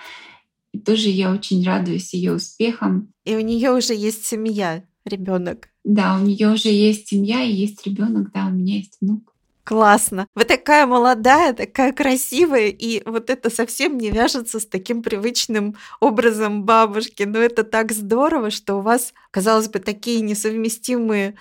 И 0.73 0.79
тоже 0.79 1.09
я 1.09 1.31
очень 1.31 1.65
радуюсь 1.65 2.13
ее 2.13 2.33
успехам. 2.33 3.13
И 3.23 3.35
у 3.35 3.39
нее 3.39 3.71
уже 3.71 3.95
есть 3.95 4.25
семья 4.25 4.83
ребенок. 5.05 5.69
Да, 5.83 6.15
у 6.15 6.23
нее 6.23 6.49
уже 6.49 6.69
есть 6.69 7.07
семья 7.07 7.43
и 7.43 7.51
есть 7.51 7.85
ребенок, 7.85 8.31
да, 8.33 8.47
у 8.47 8.51
меня 8.51 8.77
есть 8.77 8.97
внук. 9.01 9.33
Классно. 9.63 10.25
Вы 10.33 10.45
такая 10.45 10.87
молодая, 10.87 11.53
такая 11.53 11.91
красивая, 11.91 12.69
и 12.69 13.03
вот 13.07 13.29
это 13.29 13.51
совсем 13.51 13.99
не 13.99 14.09
вяжется 14.09 14.59
с 14.59 14.65
таким 14.65 15.03
привычным 15.03 15.75
образом 15.99 16.63
бабушки. 16.63 17.21
Но 17.21 17.37
это 17.37 17.63
так 17.63 17.91
здорово, 17.91 18.49
что 18.49 18.77
у 18.77 18.81
вас, 18.81 19.13
казалось 19.29 19.69
бы, 19.69 19.77
такие 19.77 20.21
несовместимые 20.21 21.35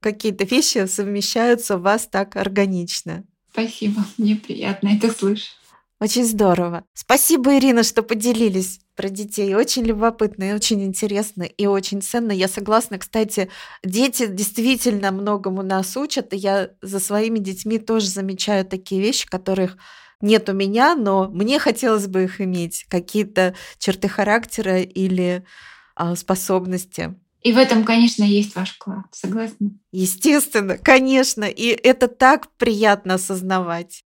какие-то 0.00 0.44
вещи 0.44 0.86
совмещаются 0.86 1.76
у 1.76 1.80
вас 1.80 2.06
так 2.06 2.36
органично. 2.36 3.24
Спасибо, 3.52 4.02
мне 4.16 4.36
приятно 4.36 4.88
это 4.88 5.10
слышать. 5.12 5.56
Очень 6.04 6.26
здорово. 6.26 6.84
Спасибо, 6.92 7.56
Ирина, 7.56 7.82
что 7.82 8.02
поделились 8.02 8.80
про 8.94 9.08
детей. 9.08 9.54
Очень 9.54 9.84
любопытно 9.84 10.50
и 10.50 10.52
очень 10.52 10.84
интересно 10.84 11.44
и 11.44 11.64
очень 11.64 12.02
ценно. 12.02 12.30
Я 12.30 12.46
согласна. 12.46 12.98
Кстати, 12.98 13.48
дети 13.82 14.26
действительно 14.26 15.12
многому 15.12 15.62
нас 15.62 15.96
учат, 15.96 16.34
и 16.34 16.36
я 16.36 16.68
за 16.82 17.00
своими 17.00 17.38
детьми 17.38 17.78
тоже 17.78 18.08
замечаю 18.08 18.66
такие 18.66 19.00
вещи, 19.00 19.26
которых 19.26 19.78
нет 20.20 20.46
у 20.50 20.52
меня, 20.52 20.94
но 20.94 21.30
мне 21.30 21.58
хотелось 21.58 22.06
бы 22.06 22.24
их 22.24 22.38
иметь. 22.38 22.84
Какие-то 22.90 23.54
черты 23.78 24.06
характера 24.06 24.82
или 24.82 25.46
а, 25.96 26.16
способности. 26.16 27.14
И 27.40 27.52
в 27.54 27.56
этом, 27.56 27.82
конечно, 27.82 28.24
есть 28.24 28.54
ваш 28.54 28.74
вклад. 28.74 29.06
Согласна? 29.10 29.70
Естественно, 29.90 30.76
конечно. 30.76 31.44
И 31.44 31.68
это 31.68 32.08
так 32.08 32.52
приятно 32.58 33.14
осознавать. 33.14 34.04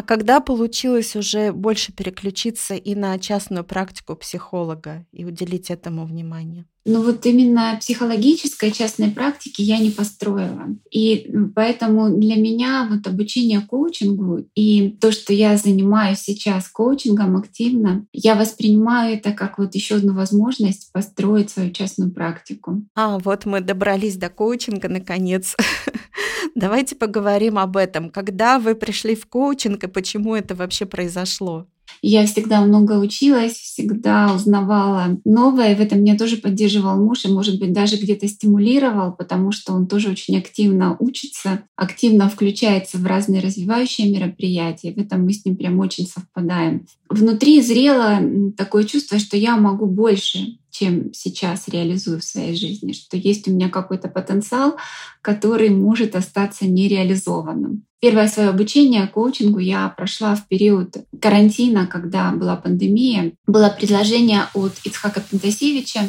А 0.00 0.02
когда 0.02 0.40
получилось 0.40 1.14
уже 1.14 1.52
больше 1.52 1.92
переключиться 1.92 2.74
и 2.74 2.94
на 2.94 3.18
частную 3.18 3.64
практику 3.64 4.16
психолога 4.16 5.04
и 5.12 5.26
уделить 5.26 5.70
этому 5.70 6.06
внимание? 6.06 6.64
Ну 6.86 7.02
вот 7.02 7.26
именно 7.26 7.76
психологической 7.78 8.70
частной 8.72 9.10
практики 9.10 9.60
я 9.60 9.78
не 9.78 9.90
построила. 9.90 10.66
И 10.90 11.30
поэтому 11.54 12.16
для 12.16 12.36
меня 12.36 12.88
вот 12.90 13.06
обучение 13.06 13.60
коучингу 13.60 14.46
и 14.54 14.90
то, 15.00 15.12
что 15.12 15.32
я 15.32 15.56
занимаюсь 15.56 16.20
сейчас 16.20 16.68
коучингом 16.68 17.36
активно, 17.36 18.06
я 18.12 18.34
воспринимаю 18.34 19.16
это 19.16 19.32
как 19.32 19.58
вот 19.58 19.74
еще 19.74 19.96
одну 19.96 20.14
возможность 20.14 20.90
построить 20.92 21.50
свою 21.50 21.70
частную 21.70 22.12
практику. 22.12 22.82
А, 22.94 23.18
вот 23.18 23.44
мы 23.44 23.60
добрались 23.60 24.16
до 24.16 24.30
коучинга 24.30 24.88
наконец. 24.88 25.56
Давайте 26.54 26.96
поговорим 26.96 27.58
об 27.58 27.76
этом. 27.76 28.10
Когда 28.10 28.58
вы 28.58 28.74
пришли 28.74 29.14
в 29.14 29.26
коучинг 29.26 29.84
и 29.84 29.88
почему 29.88 30.34
это 30.34 30.54
вообще 30.54 30.86
произошло? 30.86 31.66
Я 32.02 32.26
всегда 32.26 32.60
много 32.60 32.98
училась, 32.98 33.52
всегда 33.52 34.34
узнавала 34.34 35.18
новое. 35.24 35.76
В 35.76 35.80
этом 35.80 36.00
меня 36.00 36.16
тоже 36.16 36.36
поддерживал 36.36 36.96
муж 36.96 37.24
и, 37.24 37.28
может 37.28 37.58
быть, 37.58 37.72
даже 37.72 37.96
где-то 37.96 38.26
стимулировал, 38.28 39.12
потому 39.12 39.52
что 39.52 39.72
он 39.72 39.86
тоже 39.86 40.10
очень 40.10 40.38
активно 40.38 40.96
учится, 40.98 41.62
активно 41.76 42.28
включается 42.28 42.98
в 42.98 43.06
разные 43.06 43.40
развивающие 43.40 44.12
мероприятия. 44.12 44.92
В 44.92 44.98
этом 44.98 45.24
мы 45.24 45.32
с 45.32 45.44
ним 45.44 45.56
прям 45.56 45.78
очень 45.78 46.06
совпадаем. 46.06 46.86
Внутри 47.08 47.60
зрело 47.60 48.20
такое 48.56 48.84
чувство, 48.84 49.18
что 49.18 49.36
я 49.36 49.56
могу 49.56 49.86
больше, 49.86 50.58
чем 50.70 51.12
сейчас 51.12 51.68
реализую 51.68 52.20
в 52.20 52.24
своей 52.24 52.56
жизни, 52.56 52.92
что 52.92 53.16
есть 53.16 53.48
у 53.48 53.52
меня 53.52 53.68
какой-то 53.68 54.08
потенциал, 54.08 54.76
который 55.22 55.70
может 55.70 56.16
остаться 56.16 56.66
нереализованным. 56.66 57.84
Первое 58.00 58.28
свое 58.28 58.48
обучение 58.48 59.06
коучингу 59.06 59.58
я 59.58 59.90
прошла 59.90 60.34
в 60.34 60.48
период 60.48 60.96
карантина, 61.20 61.86
когда 61.86 62.32
была 62.32 62.56
пандемия. 62.56 63.32
Было 63.46 63.68
предложение 63.68 64.44
от 64.54 64.72
Ицхака 64.84 65.20
Пентасевича 65.20 66.08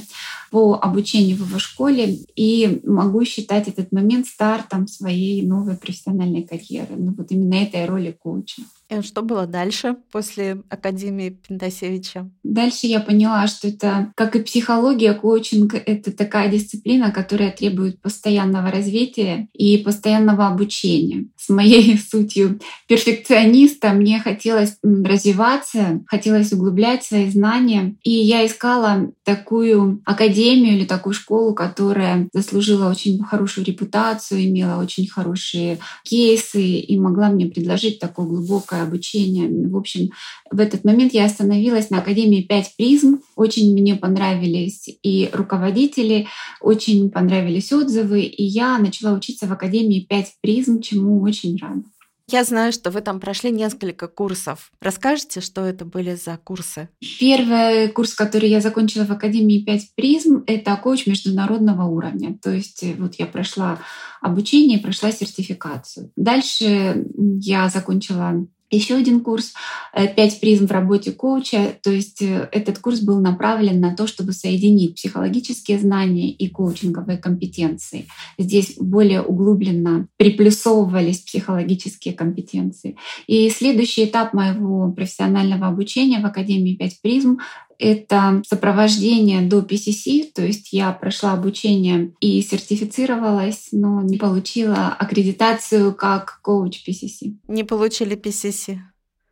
по 0.51 0.79
обучению 0.81 1.35
в 1.37 1.47
его 1.47 1.59
школе, 1.59 2.17
и 2.35 2.79
могу 2.85 3.25
считать 3.25 3.67
этот 3.67 3.91
момент 3.91 4.27
стартом 4.27 4.87
своей 4.87 5.45
новой 5.45 5.75
профессиональной 5.75 6.43
карьеры. 6.43 6.95
Ну 6.97 7.13
вот 7.17 7.31
именно 7.31 7.55
этой 7.55 7.85
роли 7.85 8.15
коуча. 8.17 8.61
И 8.91 9.01
что 9.03 9.21
было 9.21 9.47
дальше, 9.47 9.95
после 10.11 10.63
Академии 10.69 11.29
Пентасевича? 11.29 12.29
Дальше 12.43 12.87
я 12.87 12.99
поняла, 12.99 13.47
что 13.47 13.69
это, 13.69 14.11
как 14.17 14.35
и 14.35 14.41
психология, 14.41 15.13
коучинг— 15.13 15.75
это 15.85 16.11
такая 16.11 16.51
дисциплина, 16.51 17.09
которая 17.09 17.51
требует 17.51 18.01
постоянного 18.01 18.69
развития 18.69 19.47
и 19.53 19.77
постоянного 19.77 20.47
обучения. 20.47 21.27
С 21.37 21.47
моей 21.47 21.97
сутью 22.11 22.59
перфекциониста 22.89 23.91
мне 23.93 24.19
хотелось 24.19 24.77
развиваться, 24.83 26.01
хотелось 26.05 26.51
углублять 26.51 27.05
свои 27.05 27.29
знания. 27.31 27.95
И 28.03 28.11
я 28.11 28.45
искала 28.45 29.09
такую 29.23 30.01
академию 30.03 30.75
или 30.75 30.85
такую 30.85 31.13
школу, 31.13 31.53
которая 31.53 32.27
заслужила 32.33 32.89
очень 32.89 33.23
хорошую 33.23 33.65
репутацию, 33.65 34.43
имела 34.43 34.81
очень 34.81 35.07
хорошие 35.07 35.79
кейсы 36.03 36.61
и 36.61 36.99
могла 36.99 37.29
мне 37.29 37.45
предложить 37.45 37.99
такое 37.99 38.25
глубокое 38.25 38.80
обучение. 38.83 39.47
В 39.69 39.75
общем, 39.77 40.09
в 40.49 40.59
этот 40.59 40.83
момент 40.83 41.13
я 41.13 41.25
остановилась 41.25 41.89
на 41.89 41.99
Академии 41.99 42.41
5 42.41 42.75
призм. 42.77 43.21
Очень 43.35 43.73
мне 43.73 43.95
понравились 43.95 44.89
и 45.03 45.29
руководители, 45.33 46.27
очень 46.61 47.09
понравились 47.09 47.71
отзывы, 47.71 48.21
и 48.21 48.43
я 48.43 48.77
начала 48.77 49.13
учиться 49.13 49.47
в 49.47 49.53
Академии 49.53 50.05
5 50.07 50.33
призм, 50.41 50.81
чему 50.81 51.21
очень 51.21 51.57
рада. 51.57 51.83
Я 52.31 52.45
знаю, 52.45 52.71
что 52.71 52.91
вы 52.91 53.01
там 53.01 53.19
прошли 53.19 53.51
несколько 53.51 54.07
курсов. 54.07 54.71
Расскажите, 54.79 55.41
что 55.41 55.65
это 55.65 55.83
были 55.83 56.15
за 56.15 56.37
курсы? 56.37 56.87
Первый 57.19 57.89
курс, 57.89 58.13
который 58.13 58.49
я 58.49 58.61
закончила 58.61 59.03
в 59.03 59.11
Академии 59.11 59.63
5 59.63 59.95
призм, 59.95 60.43
это 60.47 60.77
коуч 60.77 61.07
международного 61.07 61.83
уровня. 61.83 62.37
То 62.41 62.51
есть 62.51 62.83
э, 62.83 62.93
вот 62.97 63.15
я 63.15 63.25
прошла 63.25 63.79
обучение 64.21 64.79
прошла 64.79 65.11
сертификацию. 65.11 66.11
Дальше 66.15 67.05
я 67.17 67.67
закончила 67.69 68.47
еще 68.71 68.95
один 68.95 69.21
курс 69.21 69.53
э, 69.93 70.07
«Пять 70.07 70.39
призм 70.39 70.67
в 70.67 70.71
работе 70.71 71.11
коуча». 71.11 71.75
То 71.83 71.91
есть 71.91 72.21
э, 72.21 72.49
этот 72.51 72.79
курс 72.79 73.01
был 73.01 73.19
направлен 73.19 73.79
на 73.79 73.95
то, 73.95 74.07
чтобы 74.07 74.33
соединить 74.33 74.95
психологические 74.95 75.77
знания 75.77 76.31
и 76.31 76.49
коучинговые 76.49 77.17
компетенции. 77.17 78.07
Здесь 78.37 78.75
более 78.77 79.21
углубленно 79.21 80.07
приплюсовывались 80.17 81.19
психологические 81.19 82.13
компетенции. 82.13 82.97
И 83.27 83.49
следующий 83.49 84.05
этап 84.05 84.33
моего 84.33 84.91
профессионального 84.91 85.67
обучения 85.67 86.19
в 86.21 86.25
Академии 86.25 86.75
«Пять 86.75 87.01
призм» 87.01 87.39
это 87.81 88.41
сопровождение 88.47 89.41
до 89.41 89.59
PCC, 89.59 90.31
то 90.33 90.43
есть 90.43 90.71
я 90.71 90.91
прошла 90.91 91.33
обучение 91.33 92.13
и 92.19 92.41
сертифицировалась, 92.41 93.69
но 93.71 94.01
не 94.01 94.17
получила 94.17 94.89
аккредитацию 94.89 95.93
как 95.93 96.39
коуч 96.41 96.87
PCC. 96.87 97.37
Не 97.47 97.63
получили 97.63 98.15
PCC, 98.15 98.77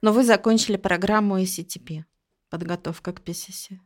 но 0.01 0.11
вы 0.11 0.23
закончили 0.23 0.77
программу 0.77 1.39
ECTP, 1.39 2.03
подготовка 2.49 3.13
к 3.13 3.21
PCC. 3.21 3.77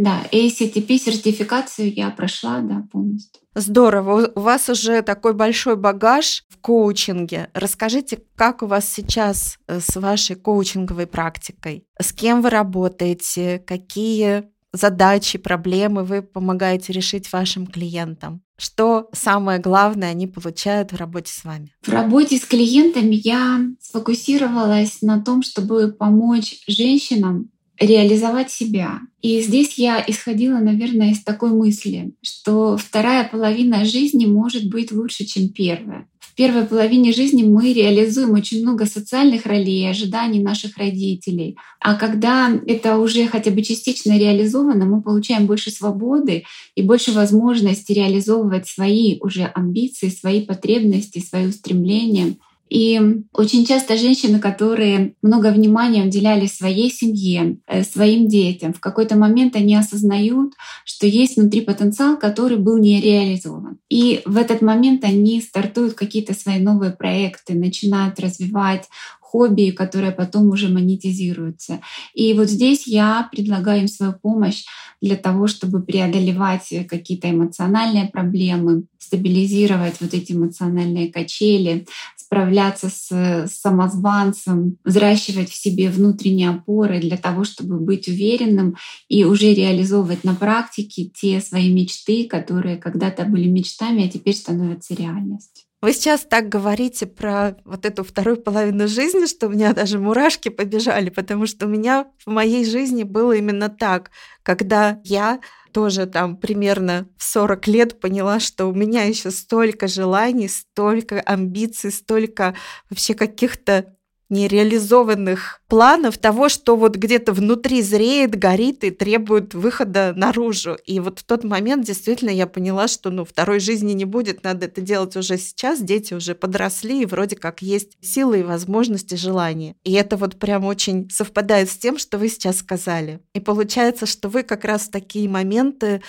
Да, 0.00 0.22
ACTP 0.32 0.96
сертификацию 0.96 1.92
я 1.92 2.08
прошла, 2.08 2.60
да, 2.60 2.86
полностью. 2.90 3.42
Здорово. 3.54 4.32
У 4.34 4.40
вас 4.40 4.70
уже 4.70 5.02
такой 5.02 5.34
большой 5.34 5.76
багаж 5.76 6.44
в 6.48 6.56
коучинге. 6.56 7.50
Расскажите, 7.52 8.22
как 8.34 8.62
у 8.62 8.66
вас 8.66 8.88
сейчас 8.88 9.58
э, 9.68 9.78
с 9.78 9.94
вашей 9.96 10.36
коучинговой 10.36 11.06
практикой? 11.06 11.84
С 12.00 12.14
кем 12.14 12.40
вы 12.40 12.48
работаете? 12.48 13.62
Какие 13.66 14.44
задачи, 14.72 15.36
проблемы 15.36 16.04
вы 16.04 16.22
помогаете 16.22 16.94
решить 16.94 17.30
вашим 17.30 17.66
клиентам? 17.66 18.40
Что 18.56 19.10
самое 19.12 19.58
главное 19.58 20.12
они 20.12 20.26
получают 20.26 20.92
в 20.92 20.96
работе 20.96 21.30
с 21.30 21.44
вами? 21.44 21.74
В 21.82 21.90
работе 21.90 22.38
с 22.38 22.46
клиентами 22.46 23.16
я 23.16 23.60
сфокусировалась 23.78 25.02
на 25.02 25.22
том, 25.22 25.42
чтобы 25.42 25.92
помочь 25.92 26.62
женщинам 26.66 27.50
реализовать 27.80 28.50
себя. 28.50 29.00
И 29.22 29.40
здесь 29.40 29.78
я 29.78 30.04
исходила, 30.06 30.58
наверное, 30.58 31.12
из 31.12 31.22
такой 31.22 31.50
мысли, 31.50 32.12
что 32.22 32.76
вторая 32.76 33.26
половина 33.26 33.84
жизни 33.84 34.26
может 34.26 34.68
быть 34.68 34.92
лучше, 34.92 35.24
чем 35.24 35.48
первая. 35.48 36.06
В 36.20 36.34
первой 36.34 36.64
половине 36.64 37.12
жизни 37.12 37.42
мы 37.42 37.72
реализуем 37.72 38.32
очень 38.32 38.62
много 38.62 38.86
социальных 38.86 39.46
ролей, 39.46 39.90
ожиданий 39.90 40.40
наших 40.40 40.76
родителей. 40.76 41.56
А 41.80 41.94
когда 41.94 42.52
это 42.66 42.98
уже 42.98 43.26
хотя 43.26 43.50
бы 43.50 43.62
частично 43.62 44.16
реализовано, 44.16 44.84
мы 44.84 45.02
получаем 45.02 45.46
больше 45.46 45.70
свободы 45.70 46.44
и 46.74 46.82
больше 46.82 47.12
возможности 47.12 47.92
реализовывать 47.92 48.68
свои 48.68 49.18
уже 49.20 49.44
амбиции, 49.54 50.08
свои 50.08 50.44
потребности, 50.44 51.18
свои 51.18 51.46
устремления— 51.46 52.36
и 52.70 53.00
очень 53.32 53.66
часто 53.66 53.96
женщины, 53.96 54.38
которые 54.38 55.14
много 55.22 55.48
внимания 55.48 56.04
уделяли 56.04 56.46
своей 56.46 56.90
семье, 56.90 57.58
э, 57.66 57.82
своим 57.82 58.28
детям, 58.28 58.72
в 58.72 58.80
какой-то 58.80 59.16
момент 59.16 59.56
они 59.56 59.74
осознают, 59.74 60.54
что 60.84 61.06
есть 61.06 61.36
внутри 61.36 61.62
потенциал, 61.62 62.16
который 62.16 62.58
был 62.58 62.78
не 62.78 63.00
реализован. 63.00 63.78
И 63.88 64.22
в 64.24 64.36
этот 64.36 64.62
момент 64.62 65.02
они 65.04 65.40
стартуют 65.42 65.94
какие-то 65.94 66.32
свои 66.32 66.60
новые 66.60 66.92
проекты, 66.92 67.54
начинают 67.54 68.20
развивать 68.20 68.88
хобби, 69.30 69.70
которые 69.70 70.12
потом 70.12 70.48
уже 70.48 70.68
монетизируются. 70.68 71.80
И 72.14 72.34
вот 72.34 72.48
здесь 72.48 72.86
я 72.86 73.28
предлагаю 73.30 73.82
им 73.82 73.88
свою 73.88 74.12
помощь 74.12 74.64
для 75.00 75.16
того, 75.16 75.46
чтобы 75.46 75.82
преодолевать 75.82 76.68
какие-то 76.88 77.30
эмоциональные 77.30 78.08
проблемы, 78.08 78.84
стабилизировать 78.98 80.00
вот 80.00 80.14
эти 80.14 80.32
эмоциональные 80.32 81.12
качели, 81.12 81.86
справляться 82.16 82.90
с 82.90 83.46
самозванцем, 83.48 84.76
взращивать 84.84 85.50
в 85.50 85.54
себе 85.54 85.90
внутренние 85.90 86.50
опоры 86.50 87.00
для 87.00 87.16
того, 87.16 87.44
чтобы 87.44 87.78
быть 87.78 88.08
уверенным 88.08 88.76
и 89.08 89.24
уже 89.24 89.54
реализовывать 89.54 90.24
на 90.24 90.34
практике 90.34 91.04
те 91.04 91.40
свои 91.40 91.72
мечты, 91.72 92.26
которые 92.28 92.76
когда-то 92.76 93.24
были 93.24 93.48
мечтами, 93.48 94.06
а 94.06 94.08
теперь 94.08 94.34
становятся 94.34 94.94
реальностью. 94.94 95.69
Вы 95.82 95.94
сейчас 95.94 96.26
так 96.28 96.50
говорите 96.50 97.06
про 97.06 97.56
вот 97.64 97.86
эту 97.86 98.04
вторую 98.04 98.36
половину 98.36 98.86
жизни, 98.86 99.24
что 99.24 99.46
у 99.46 99.50
меня 99.50 99.72
даже 99.72 99.98
мурашки 99.98 100.50
побежали, 100.50 101.08
потому 101.08 101.46
что 101.46 101.64
у 101.64 101.70
меня 101.70 102.06
в 102.24 102.30
моей 102.30 102.66
жизни 102.66 103.02
было 103.02 103.32
именно 103.32 103.70
так, 103.70 104.10
когда 104.42 105.00
я 105.04 105.40
тоже 105.72 106.04
там 106.04 106.36
примерно 106.36 107.08
в 107.16 107.24
40 107.24 107.66
лет 107.68 108.00
поняла, 108.00 108.40
что 108.40 108.66
у 108.66 108.74
меня 108.74 109.04
еще 109.04 109.30
столько 109.30 109.88
желаний, 109.88 110.48
столько 110.48 111.20
амбиций, 111.20 111.92
столько 111.92 112.54
вообще 112.90 113.14
каких-то 113.14 113.94
нереализованных 114.30 115.60
планов 115.68 116.16
того, 116.18 116.48
что 116.48 116.76
вот 116.76 116.96
где-то 116.96 117.32
внутри 117.32 117.82
зреет, 117.82 118.36
горит 118.36 118.84
и 118.84 118.90
требует 118.90 119.54
выхода 119.54 120.14
наружу. 120.16 120.78
И 120.86 121.00
вот 121.00 121.18
в 121.18 121.24
тот 121.24 121.44
момент 121.44 121.84
действительно 121.84 122.30
я 122.30 122.46
поняла, 122.46 122.88
что 122.88 123.10
ну, 123.10 123.24
второй 123.24 123.60
жизни 123.60 123.92
не 123.92 124.04
будет, 124.04 124.42
надо 124.44 124.66
это 124.66 124.80
делать 124.80 125.16
уже 125.16 125.36
сейчас, 125.36 125.80
дети 125.80 126.14
уже 126.14 126.34
подросли, 126.34 127.02
и 127.02 127.06
вроде 127.06 127.36
как 127.36 127.60
есть 127.60 127.92
силы 128.00 128.40
и 128.40 128.44
возможности, 128.44 129.16
желания. 129.16 129.74
И 129.84 129.92
это 129.92 130.16
вот 130.16 130.38
прям 130.38 130.64
очень 130.64 131.10
совпадает 131.10 131.68
с 131.68 131.76
тем, 131.76 131.98
что 131.98 132.18
вы 132.18 132.28
сейчас 132.28 132.58
сказали. 132.58 133.20
И 133.34 133.40
получается, 133.40 134.06
что 134.06 134.28
вы 134.28 134.44
как 134.44 134.64
раз 134.64 134.82
в 134.82 134.90
такие 134.90 135.28
моменты 135.28 136.02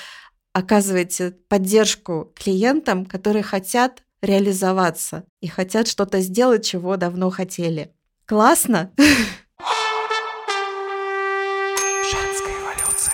оказываете 0.54 1.36
поддержку 1.48 2.32
клиентам, 2.36 3.06
которые 3.06 3.44
хотят 3.44 4.04
реализоваться 4.22 5.24
и 5.42 5.48
хотят 5.48 5.88
что-то 5.88 6.20
сделать, 6.22 6.66
чего 6.66 6.98
давно 6.98 7.30
хотели. 7.30 7.92
Классно. 8.32 8.94
Женская 12.10 12.56
эволюция. 12.62 13.14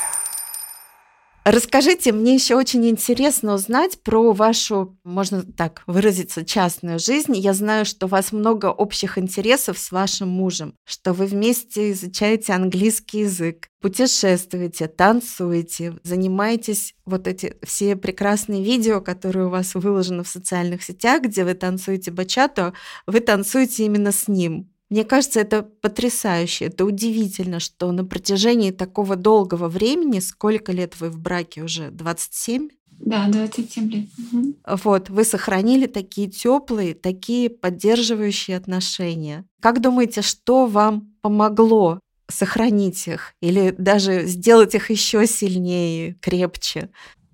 Расскажите, 1.43 2.11
мне 2.11 2.35
еще 2.35 2.55
очень 2.55 2.87
интересно 2.87 3.55
узнать 3.55 4.03
про 4.03 4.31
вашу, 4.33 4.95
можно 5.03 5.41
так 5.41 5.81
выразиться, 5.87 6.45
частную 6.45 6.99
жизнь. 6.99 7.35
Я 7.35 7.55
знаю, 7.55 7.85
что 7.85 8.05
у 8.05 8.09
вас 8.09 8.31
много 8.31 8.67
общих 8.67 9.17
интересов 9.17 9.79
с 9.79 9.91
вашим 9.91 10.29
мужем, 10.29 10.75
что 10.85 11.13
вы 11.13 11.25
вместе 11.25 11.89
изучаете 11.93 12.53
английский 12.53 13.21
язык, 13.21 13.69
путешествуете, 13.81 14.87
танцуете, 14.87 15.97
занимаетесь 16.03 16.93
вот 17.05 17.27
эти 17.27 17.55
все 17.63 17.95
прекрасные 17.95 18.63
видео, 18.63 19.01
которые 19.01 19.47
у 19.47 19.49
вас 19.49 19.73
выложены 19.73 20.23
в 20.23 20.29
социальных 20.29 20.83
сетях, 20.83 21.23
где 21.23 21.43
вы 21.43 21.55
танцуете 21.55 22.11
бачату, 22.11 22.75
вы 23.07 23.19
танцуете 23.19 23.83
именно 23.83 24.11
с 24.11 24.27
ним. 24.27 24.69
Мне 24.89 25.03
кажется, 25.03 25.41
это 25.41 25.63
потрясающе, 25.63 26.65
это 26.65 26.85
удивительно, 26.85 27.59
что 27.59 27.91
на 27.91 28.05
протяжении 28.05 28.71
такого 28.71 29.15
долгого 29.15 29.67
времени, 29.67 30.19
сколько 30.19 30.71
лет 30.71 30.99
вы 30.99 31.09
в 31.09 31.19
браке 31.19 31.61
уже, 31.63 31.91
27? 31.91 32.69
Да, 32.99 33.27
27 33.27 33.89
лет. 33.91 34.05
Угу. 34.17 34.55
Вот, 34.83 35.09
вы 35.09 35.23
сохранили 35.23 35.87
такие 35.87 36.29
теплые, 36.29 36.95
такие 36.95 37.49
поддерживающие 37.49 38.57
отношения. 38.57 39.45
Как 39.61 39.81
думаете, 39.81 40.21
что 40.21 40.65
вам 40.65 41.13
помогло 41.21 41.99
сохранить 42.29 43.07
их 43.07 43.33
или 43.41 43.73
даже 43.77 44.25
сделать 44.25 44.75
их 44.75 44.89
еще 44.89 45.27
сильнее, 45.27 46.15
крепче? 46.21 46.89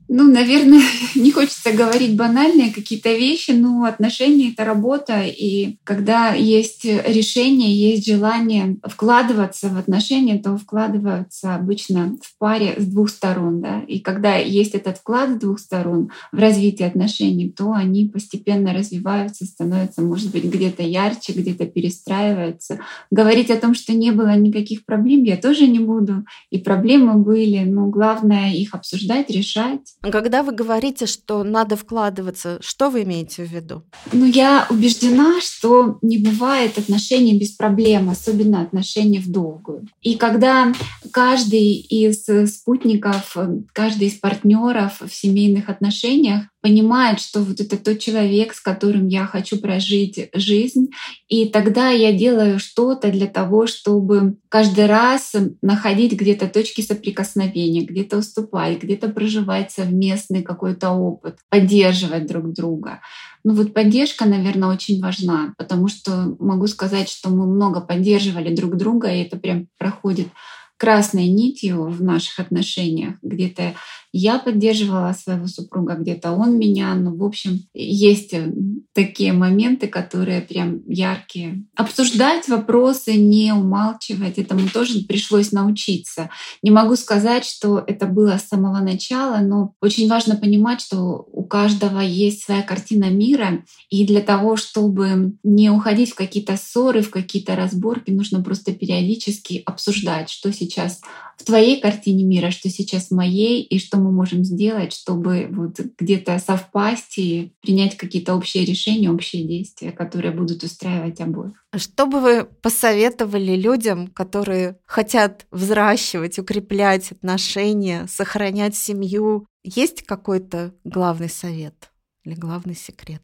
Ну, 0.10 0.32
наверное, 0.32 0.82
не 1.16 1.32
хочется 1.32 1.72
говорить 1.72 2.16
банальные 2.16 2.74
какие-то 2.74 3.14
вещи, 3.14 3.52
но 3.52 3.86
отношения— 3.86 4.52
это 4.54 4.66
работа, 4.66 5.24
и 5.26 5.78
когда 5.84 6.34
есть 6.34 6.86
решение, 6.86 7.74
есть 7.76 8.06
желание 8.06 8.78
вкладываться 8.84 9.70
в 9.70 9.78
отношения, 9.78 10.40
то 10.40 10.58
вкладываются 10.58 11.56
обычно 11.56 12.18
в 12.22 12.38
паре 12.38 12.76
с 12.78 12.86
двух 12.86 13.10
сторон, 13.10 13.62
да, 13.62 13.82
и 13.88 14.00
когда 14.00 14.36
есть 14.36 14.76
этот 14.76 14.98
вклад 14.98 15.32
с 15.32 15.40
двух 15.40 15.60
сторон 15.60 16.12
в 16.32 16.38
развитие 16.38 16.88
отношений, 16.88 17.50
то 17.50 17.72
они 17.72 18.08
постепенно 18.08 18.74
развиваются, 18.74 19.46
становятся, 19.46 20.02
может 20.02 20.32
быть, 20.32 20.44
где-то 20.44 20.84
ярче, 20.84 21.34
где-то 21.34 21.66
перестраиваются. 21.66 22.80
Говорить 23.10 23.50
о 23.50 23.58
том, 23.58 23.74
что 23.74 23.94
не 23.94 24.12
было 24.12 24.36
никаких 24.36 24.86
проблем, 24.86 25.24
я 25.24 25.38
тоже 25.38 25.68
не 25.68 25.80
буду, 25.80 26.26
и 26.50 26.58
проблемы 26.58 27.16
были, 27.16 27.64
но 27.64 27.88
главное 27.88 28.54
их 28.54 28.74
обсуждать, 28.76 29.30
решать, 29.30 29.94
когда 30.12 30.44
вы 30.44 30.52
говорите, 30.52 31.06
что 31.06 31.44
надо 31.44 31.76
вкладываться, 31.76 32.58
что 32.62 32.90
вы 32.90 33.04
имеете 33.04 33.46
в 33.46 33.52
виду? 33.52 33.84
Ну, 34.12 34.26
я 34.26 34.68
убеждена, 34.70 35.40
что 35.42 35.98
не 36.02 36.18
бывает 36.18 36.78
отношений 36.78 37.38
без 37.40 37.52
проблем, 37.52 38.10
особенно 38.10 38.62
отношения 38.62 39.20
в 39.20 39.30
долгую. 39.30 39.88
И 40.02 40.16
когда 40.16 40.74
каждый 41.12 41.74
из 41.74 42.26
спутников, 42.54 43.36
каждый 43.74 44.08
из 44.08 44.14
партнеров 44.14 45.02
в 45.02 45.14
семейных 45.14 45.70
отношениях 45.70 46.44
понимает, 46.64 47.20
что 47.20 47.42
вот 47.42 47.60
это 47.60 47.76
тот 47.76 48.00
человек, 48.00 48.54
с 48.54 48.62
которым 48.62 49.10
я 49.10 49.26
хочу 49.26 49.60
прожить 49.60 50.30
жизнь, 50.34 50.92
и 51.28 51.50
тогда 51.50 51.90
я 51.90 52.14
делаю 52.14 52.58
что-то 52.58 53.12
для 53.12 53.28
того, 53.28 53.68
чтобы 53.68 54.38
каждый 54.48 54.86
раз 54.86 55.36
находить 55.62 56.14
где-то 56.14 56.48
точки 56.48 56.80
соприкосновения, 56.80 57.82
где-то 57.82 58.18
уступать, 58.18 58.82
где-то 58.82 59.10
проживать 59.10 59.74
совместный 59.74 60.42
какой-то 60.42 60.92
опыт, 60.92 61.40
поддерживать 61.50 62.28
друг 62.28 62.54
друга. 62.54 63.02
Ну 63.44 63.56
вот 63.56 63.74
поддержка, 63.74 64.24
наверное, 64.24 64.70
очень 64.70 65.02
важна, 65.02 65.54
потому 65.58 65.90
что 65.90 66.34
могу 66.40 66.68
сказать, 66.68 67.10
что 67.10 67.30
мы 67.30 67.46
много 67.46 67.82
поддерживали 67.82 68.56
друг 68.56 68.78
друга, 68.78 69.10
и 69.10 69.22
это 69.22 69.36
прям 69.36 69.68
проходит 69.78 70.30
красной 70.78 71.28
нитью 71.28 71.84
в 71.84 72.02
наших 72.02 72.40
отношениях. 72.40 73.16
Где-то 73.22 73.74
я 74.16 74.38
поддерживала 74.38 75.12
своего 75.14 75.48
супруга, 75.48 75.96
где-то 75.96 76.32
он 76.32 76.58
меня. 76.58 76.94
Ну, 76.94 77.18
в 77.18 77.24
общем, 77.24 77.62
есть 77.74 78.32
э, 78.34 78.54
такие 78.94 79.34
моменты, 79.34 79.88
которые 79.88 80.42
прям 80.42 80.84
яркие. 80.88 81.66
Обсуждать 81.76 82.48
вопросы, 82.48 83.14
не 83.14 83.52
умалчивать, 83.52 84.38
этому 84.38 84.70
тоже 84.70 85.00
пришлось 85.06 85.52
научиться. 85.52 86.30
Не 86.62 86.70
могу 86.70 86.96
сказать, 86.96 87.44
что 87.44 87.84
это 87.86 88.06
было 88.06 88.38
с 88.38 88.48
самого 88.48 88.82
начала, 88.82 89.40
но 89.42 89.74
очень 89.82 90.08
важно 90.08 90.36
понимать, 90.36 90.82
что 90.82 91.28
у 91.32 91.44
каждого 91.44 92.00
есть 92.00 92.44
своя 92.44 92.62
картина 92.62 93.10
мира, 93.10 93.64
и 93.90 94.06
для 94.06 94.22
того, 94.22 94.58
чтобы 94.58 95.34
не 95.42 95.72
уходить 95.72 96.12
в 96.12 96.16
какие-то 96.16 96.56
ссоры, 96.56 97.02
в 97.02 97.10
какие-то 97.10 97.56
разборки, 97.56 98.12
нужно 98.12 98.44
просто 98.44 98.74
периодически 98.74 99.64
обсуждать, 99.66 100.30
что 100.30 100.54
сейчас 100.54 101.02
в 101.44 101.46
твоей 101.46 101.82
картине 101.82 102.24
мира, 102.24 102.52
что 102.52 102.70
сейчас 102.70 103.10
в 103.10 103.12
моей, 103.12 103.62
и 103.64 103.78
что 103.78 103.98
мы 103.98 104.14
можем 104.14 104.46
сделать, 104.46 104.94
чтобы 104.94 105.50
вот 105.52 105.78
где-то 106.00 106.40
совпасть 106.40 107.18
и 107.18 107.52
принять 107.62 107.98
какие-то 107.98 108.34
общие 108.34 108.64
решения, 108.64 109.12
общие 109.12 109.46
действия, 109.46 109.92
которые 109.92 110.32
будут 110.32 110.64
устраивать 110.64 111.20
обоих. 111.20 111.52
Что 111.76 112.06
бы 112.06 112.22
вы 112.22 112.46
посоветовали 112.46 113.58
людям, 113.58 114.08
которые 114.08 114.78
хотят 114.86 115.46
взращивать, 115.52 116.40
укреплять 116.40 117.12
отношения, 117.12 118.08
сохранять 118.08 118.78
семью? 118.78 119.46
Есть 119.66 120.04
какой-то 120.04 120.74
главный 120.86 121.30
совет 121.30 121.92
или 122.24 122.36
главный 122.36 122.76
секрет? 122.76 123.22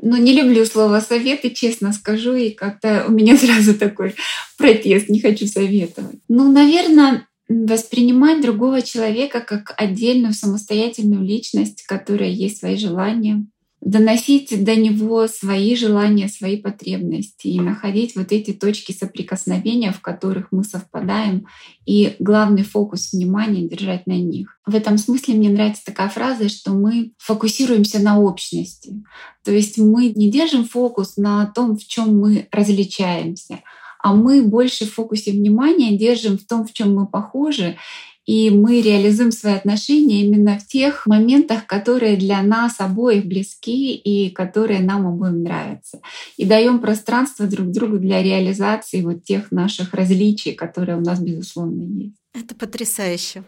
Ну, 0.00 0.16
не 0.16 0.32
люблю 0.32 0.64
слово 0.64 1.00
советы, 1.00 1.50
честно 1.50 1.92
скажу, 1.92 2.34
и 2.34 2.50
как-то 2.50 3.06
у 3.08 3.10
меня 3.10 3.36
сразу 3.38 3.74
такой 3.74 4.14
протест, 4.56 5.08
не 5.08 5.20
хочу 5.20 5.46
советовать. 5.46 6.20
Ну, 6.28 6.52
наверное, 6.52 7.27
воспринимать 7.48 8.42
другого 8.42 8.82
человека 8.82 9.40
как 9.40 9.74
отдельную 9.76 10.34
самостоятельную 10.34 11.22
личность, 11.22 11.82
которая 11.86 12.28
есть 12.28 12.58
свои 12.58 12.76
желания, 12.76 13.46
доносить 13.80 14.64
до 14.64 14.74
него 14.74 15.28
свои 15.28 15.76
желания, 15.76 16.28
свои 16.28 16.56
потребности 16.56 17.46
и 17.46 17.60
находить 17.60 18.16
вот 18.16 18.32
эти 18.32 18.52
точки 18.52 18.92
соприкосновения, 18.92 19.92
в 19.92 20.00
которых 20.00 20.48
мы 20.50 20.64
совпадаем, 20.64 21.46
и 21.86 22.16
главный 22.18 22.64
фокус 22.64 23.12
внимания 23.12 23.68
держать 23.68 24.06
на 24.06 24.18
них. 24.18 24.58
В 24.66 24.74
этом 24.74 24.98
смысле 24.98 25.34
мне 25.34 25.48
нравится 25.48 25.84
такая 25.84 26.08
фраза, 26.08 26.48
что 26.48 26.72
мы 26.72 27.12
фокусируемся 27.18 28.00
на 28.00 28.20
общности. 28.20 29.02
То 29.44 29.52
есть 29.52 29.78
мы 29.78 30.08
не 30.08 30.30
держим 30.30 30.64
фокус 30.64 31.16
на 31.16 31.46
том, 31.46 31.78
в 31.78 31.86
чем 31.86 32.18
мы 32.18 32.48
различаемся, 32.50 33.60
а 34.02 34.14
мы 34.14 34.42
больше 34.42 34.86
в 34.86 34.94
фокусе 34.94 35.32
внимания 35.32 35.96
держим 35.96 36.38
в 36.38 36.46
том, 36.46 36.66
в 36.66 36.72
чем 36.72 36.94
мы 36.94 37.06
похожи, 37.06 37.76
и 38.28 38.50
мы 38.50 38.82
реализуем 38.82 39.32
свои 39.32 39.54
отношения 39.54 40.20
именно 40.20 40.58
в 40.58 40.66
тех 40.66 41.06
моментах, 41.06 41.66
которые 41.66 42.18
для 42.18 42.42
нас 42.42 42.78
обоих 42.78 43.24
близки 43.24 43.94
и 43.94 44.28
которые 44.28 44.80
нам 44.80 45.06
обоим 45.06 45.42
нравятся. 45.42 46.02
И 46.36 46.44
даем 46.44 46.80
пространство 46.80 47.46
друг 47.46 47.70
другу 47.70 47.98
для 47.98 48.22
реализации 48.22 49.00
вот 49.00 49.24
тех 49.24 49.50
наших 49.50 49.94
различий, 49.94 50.52
которые 50.52 50.98
у 50.98 51.00
нас, 51.00 51.20
безусловно, 51.20 51.84
есть. 51.84 52.16
Это 52.34 52.54
потрясающе. 52.54 53.44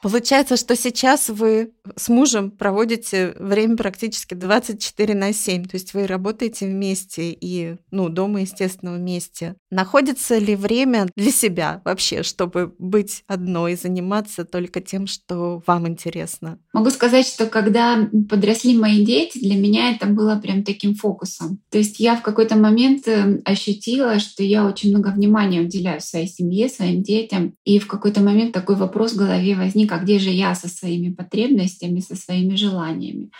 Получается, 0.00 0.56
что 0.56 0.76
сейчас 0.76 1.28
вы 1.28 1.72
с 1.96 2.08
мужем 2.08 2.50
проводите 2.50 3.34
время 3.38 3.76
практически 3.76 4.34
24 4.34 5.14
на 5.14 5.32
7, 5.32 5.64
то 5.64 5.74
есть 5.74 5.92
вы 5.92 6.06
работаете 6.06 6.66
вместе 6.66 7.30
и, 7.32 7.76
ну, 7.90 8.08
дома, 8.08 8.42
естественно, 8.42 8.94
вместе. 8.94 9.56
Находится 9.70 10.38
ли 10.38 10.54
время 10.54 11.08
для 11.16 11.32
себя 11.32 11.82
вообще, 11.84 12.22
чтобы 12.22 12.74
быть 12.78 13.24
одной, 13.26 13.74
заниматься 13.74 14.44
только 14.44 14.80
тем, 14.80 15.06
что 15.06 15.62
вам 15.66 15.88
интересно? 15.88 16.58
Могу 16.72 16.90
сказать, 16.90 17.26
что 17.26 17.46
когда 17.46 18.08
подросли 18.28 18.76
мои 18.78 19.04
дети, 19.04 19.38
для 19.38 19.56
меня 19.56 19.92
это 19.92 20.06
было 20.06 20.36
прям 20.36 20.62
таким 20.62 20.94
фокусом. 20.94 21.60
То 21.70 21.78
есть 21.78 21.98
я 21.98 22.16
в 22.16 22.22
какой-то 22.22 22.56
момент 22.56 23.08
э, 23.08 23.40
ощутила, 23.44 24.20
что 24.20 24.42
я 24.44 24.64
очень 24.64 24.90
много 24.90 25.08
внимания 25.08 25.60
уделяю 25.60 26.00
своей 26.00 26.28
семье, 26.28 26.68
своим 26.68 27.02
детям, 27.02 27.54
и 27.64 27.78
в 27.78 27.88
какой-то 27.88 28.20
момент 28.20 28.52
такой 28.52 28.76
вопрос 28.76 29.12
в 29.12 29.16
голове 29.16 29.56
возник, 29.56 29.87
а 29.92 29.98
где 29.98 30.18
же 30.18 30.30
я 30.30 30.54
со 30.54 30.68
своими 30.68 31.12
потребностями, 31.12 32.00
со 32.00 32.16
своими 32.16 32.54
желаниями. 32.56 33.30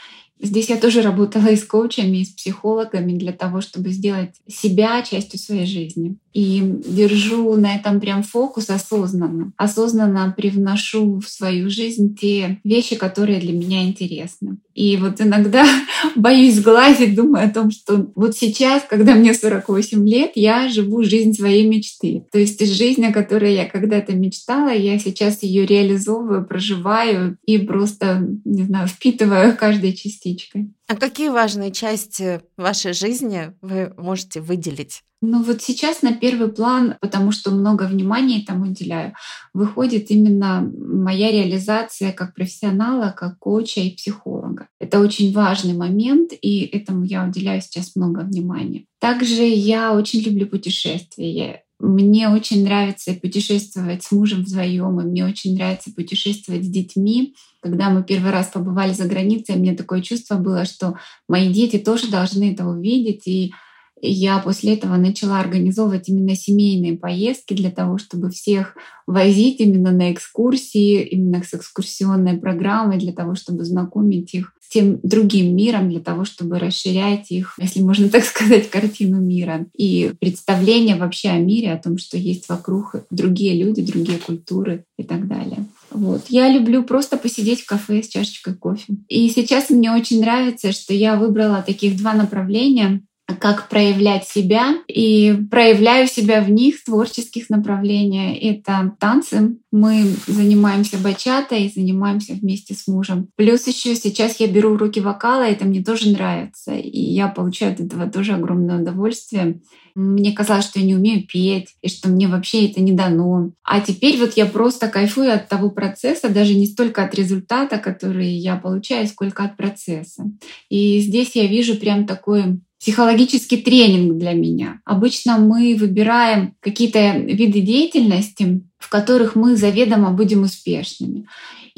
Здесь 0.40 0.68
я 0.68 0.76
тоже 0.76 1.02
работала 1.02 1.48
и 1.48 1.56
с 1.56 1.64
коучами, 1.64 2.18
и 2.18 2.24
с 2.24 2.30
психологами 2.30 3.18
для 3.18 3.32
того, 3.32 3.61
чтобы 3.61 3.90
сделать 3.90 4.37
себя 4.46 5.02
частью 5.02 5.38
своей 5.40 5.66
жизни. 5.66 6.16
И 6.38 6.62
держу 6.87 7.57
на 7.57 7.74
этом 7.74 7.98
прям 7.98 8.22
фокус 8.22 8.70
осознанно. 8.70 9.53
Осознанно 9.57 10.33
привношу 10.37 11.18
в 11.18 11.29
свою 11.29 11.68
жизнь 11.68 12.16
те 12.16 12.61
вещи, 12.62 12.94
которые 12.94 13.40
для 13.40 13.53
меня 13.53 13.83
интересны. 13.83 14.59
И 14.72 14.96
вот 14.98 15.20
иногда 15.20 15.66
боюсь 16.14 16.61
глазить, 16.61 17.16
думаю 17.16 17.48
о 17.48 17.51
том, 17.51 17.72
что 17.72 18.12
вот 18.14 18.37
сейчас, 18.37 18.85
когда 18.88 19.16
мне 19.16 19.35
48 19.35 20.09
лет, 20.09 20.31
я 20.37 20.68
живу 20.68 21.03
жизнь 21.03 21.33
своей 21.33 21.66
мечты. 21.66 22.24
То 22.31 22.38
есть 22.38 22.64
жизнь, 22.72 23.05
о 23.05 23.12
которой 23.12 23.57
я 23.57 23.64
когда-то 23.64 24.12
мечтала, 24.12 24.68
я 24.68 24.96
сейчас 25.01 25.42
ее 25.42 25.66
реализовываю, 25.66 26.46
проживаю 26.46 27.37
и 27.46 27.59
просто, 27.59 28.24
не 28.44 28.62
знаю, 28.62 28.87
впитываю 28.87 29.57
каждой 29.57 29.92
частичкой. 29.92 30.70
А 30.88 30.96
какие 30.96 31.29
важные 31.29 31.70
части 31.70 32.40
вашей 32.57 32.94
жизни 32.94 33.53
вы 33.61 33.92
можете 33.98 34.40
выделить? 34.40 35.03
Ну 35.20 35.42
вот 35.42 35.61
сейчас 35.61 36.01
на 36.01 36.14
первый 36.14 36.48
план, 36.48 36.94
потому 37.03 37.31
что 37.31 37.51
много 37.51 37.83
внимания 37.83 38.42
этому 38.42 38.70
уделяю, 38.70 39.14
выходит 39.53 40.11
именно 40.11 40.66
моя 40.77 41.31
реализация 41.31 42.12
как 42.12 42.35
профессионала, 42.35 43.12
как 43.14 43.38
коуча 43.38 43.81
и 43.81 43.96
психолога. 43.96 44.68
Это 44.81 45.01
очень 45.01 45.33
важный 45.33 45.74
момент, 45.74 46.33
и 46.40 46.61
этому 46.61 47.05
я 47.05 47.27
уделяю 47.27 47.61
сейчас 47.61 47.94
много 47.94 48.20
внимания. 48.20 48.87
Также 48.98 49.42
я 49.42 49.92
очень 49.92 50.20
люблю 50.20 50.46
путешествия. 50.46 51.64
Мне 51.80 52.28
очень 52.28 52.64
нравится 52.64 53.14
путешествовать 53.14 54.02
с 54.02 54.10
мужем 54.10 54.42
вдвоем, 54.42 55.00
и 55.00 55.04
мне 55.04 55.24
очень 55.24 55.54
нравится 55.54 55.92
путешествовать 55.94 56.64
с 56.64 56.68
детьми. 56.68 57.34
Когда 57.62 57.88
мы 57.88 58.02
первый 58.02 58.32
раз 58.32 58.48
побывали 58.48 58.92
за 58.92 59.04
границей, 59.04 59.56
меня 59.56 59.76
такое 59.76 60.02
чувство 60.02 60.36
было, 60.36 60.64
что 60.64 60.96
мои 61.28 61.52
дети 61.52 61.78
тоже 61.78 62.08
должны 62.08 62.52
это 62.52 62.66
увидеть. 62.66 63.28
И 63.28 63.52
я 64.00 64.38
после 64.38 64.74
этого 64.74 64.96
начала 64.96 65.40
организовывать 65.40 66.08
именно 66.08 66.34
семейные 66.37 66.96
поездки 66.96 67.54
для 67.54 67.70
того, 67.70 67.98
чтобы 67.98 68.30
всех 68.30 68.76
возить 69.06 69.61
именно 69.61 69.90
на 69.90 70.12
экскурсии, 70.12 71.02
именно 71.02 71.42
с 71.42 71.54
экскурсионной 71.54 72.38
программой, 72.38 72.98
для 72.98 73.12
того, 73.12 73.34
чтобы 73.34 73.64
знакомить 73.64 74.34
их 74.34 74.52
с 74.61 74.70
тем 74.70 75.00
другим 75.02 75.56
миром, 75.56 75.88
для 75.88 76.00
того, 76.00 76.24
чтобы 76.26 76.58
расширять 76.58 77.30
их, 77.30 77.54
если 77.58 77.80
можно 77.80 78.08
так 78.11 78.24
сказать, 78.26 78.68
картину 78.68 79.18
мира 79.20 79.66
и 79.74 80.12
представление 80.20 80.96
вообще 80.96 81.30
о 81.30 81.38
мире, 81.38 81.72
о 81.72 81.82
том, 81.82 81.96
что 81.96 82.18
есть 82.18 82.48
вокруг 82.48 82.96
другие 83.11 83.54
люди, 83.62 83.82
другие 83.82 84.18
культуры 84.18 84.84
и 84.98 85.04
так 85.04 85.26
далее. 85.26 85.64
Вот. 85.90 86.26
Я 86.28 86.48
люблю 86.52 86.82
просто 86.84 87.16
посидеть 87.16 87.62
в 87.62 87.66
кафе 87.66 88.02
с 88.02 88.08
чашечкой 88.08 88.54
кофе. 88.54 88.94
И 89.08 89.28
сейчас 89.30 89.70
мне 89.70 89.90
очень 89.90 90.20
нравится, 90.20 90.72
что 90.72 90.92
я 90.92 91.16
выбрала 91.16 91.62
таких 91.66 91.96
два 91.96 92.12
направления 92.12 93.02
как 93.36 93.68
проявлять 93.68 94.26
себя 94.26 94.76
и 94.86 95.36
проявляю 95.50 96.08
себя 96.08 96.42
в 96.42 96.50
них 96.50 96.82
творческих 96.82 97.50
направлениях. 97.50 98.38
Это 98.40 98.94
танцы. 98.98 99.58
Мы 99.70 100.04
занимаемся 100.26 100.96
бачатой 100.96 101.64
и 101.64 101.72
занимаемся 101.72 102.32
вместе 102.32 102.74
с 102.74 102.86
мужем. 102.88 103.28
Плюс 103.36 103.66
еще 103.66 103.94
сейчас 103.94 104.40
я 104.40 104.46
беру 104.46 104.72
уроки 104.72 105.00
вокала, 105.00 105.42
это 105.42 105.66
мне 105.66 105.84
тоже 105.84 106.10
нравится. 106.10 106.74
И 106.74 107.00
я 107.00 107.28
получаю 107.28 107.74
от 107.74 107.80
этого 107.80 108.10
тоже 108.10 108.32
огромное 108.32 108.80
удовольствие. 108.80 109.60
Мне 109.94 110.32
казалось, 110.32 110.64
что 110.64 110.78
я 110.78 110.86
не 110.86 110.94
умею 110.94 111.26
петь, 111.26 111.74
и 111.82 111.88
что 111.88 112.08
мне 112.08 112.28
вообще 112.28 112.66
это 112.66 112.80
не 112.80 112.92
дано. 112.92 113.50
А 113.64 113.80
теперь 113.80 114.16
вот 114.18 114.34
я 114.36 114.46
просто 114.46 114.88
кайфую 114.88 115.34
от 115.34 115.48
того 115.48 115.70
процесса, 115.70 116.28
даже 116.28 116.54
не 116.54 116.66
столько 116.66 117.02
от 117.02 117.14
результата, 117.16 117.78
который 117.78 118.28
я 118.28 118.56
получаю, 118.56 119.08
сколько 119.08 119.42
от 119.42 119.56
процесса. 119.56 120.30
И 120.68 121.00
здесь 121.00 121.34
я 121.34 121.46
вижу 121.46 121.76
прям 121.76 122.06
такой 122.06 122.60
психологический 122.80 123.58
тренинг 123.58 124.18
для 124.18 124.32
меня. 124.32 124.80
Обычно 124.84 125.38
мы 125.38 125.76
выбираем 125.78 126.54
какие-то 126.60 127.18
виды 127.18 127.60
деятельности, 127.60 128.62
в 128.78 128.88
которых 128.88 129.34
мы 129.34 129.56
заведомо 129.56 130.12
будем 130.12 130.42
успешными 130.42 131.26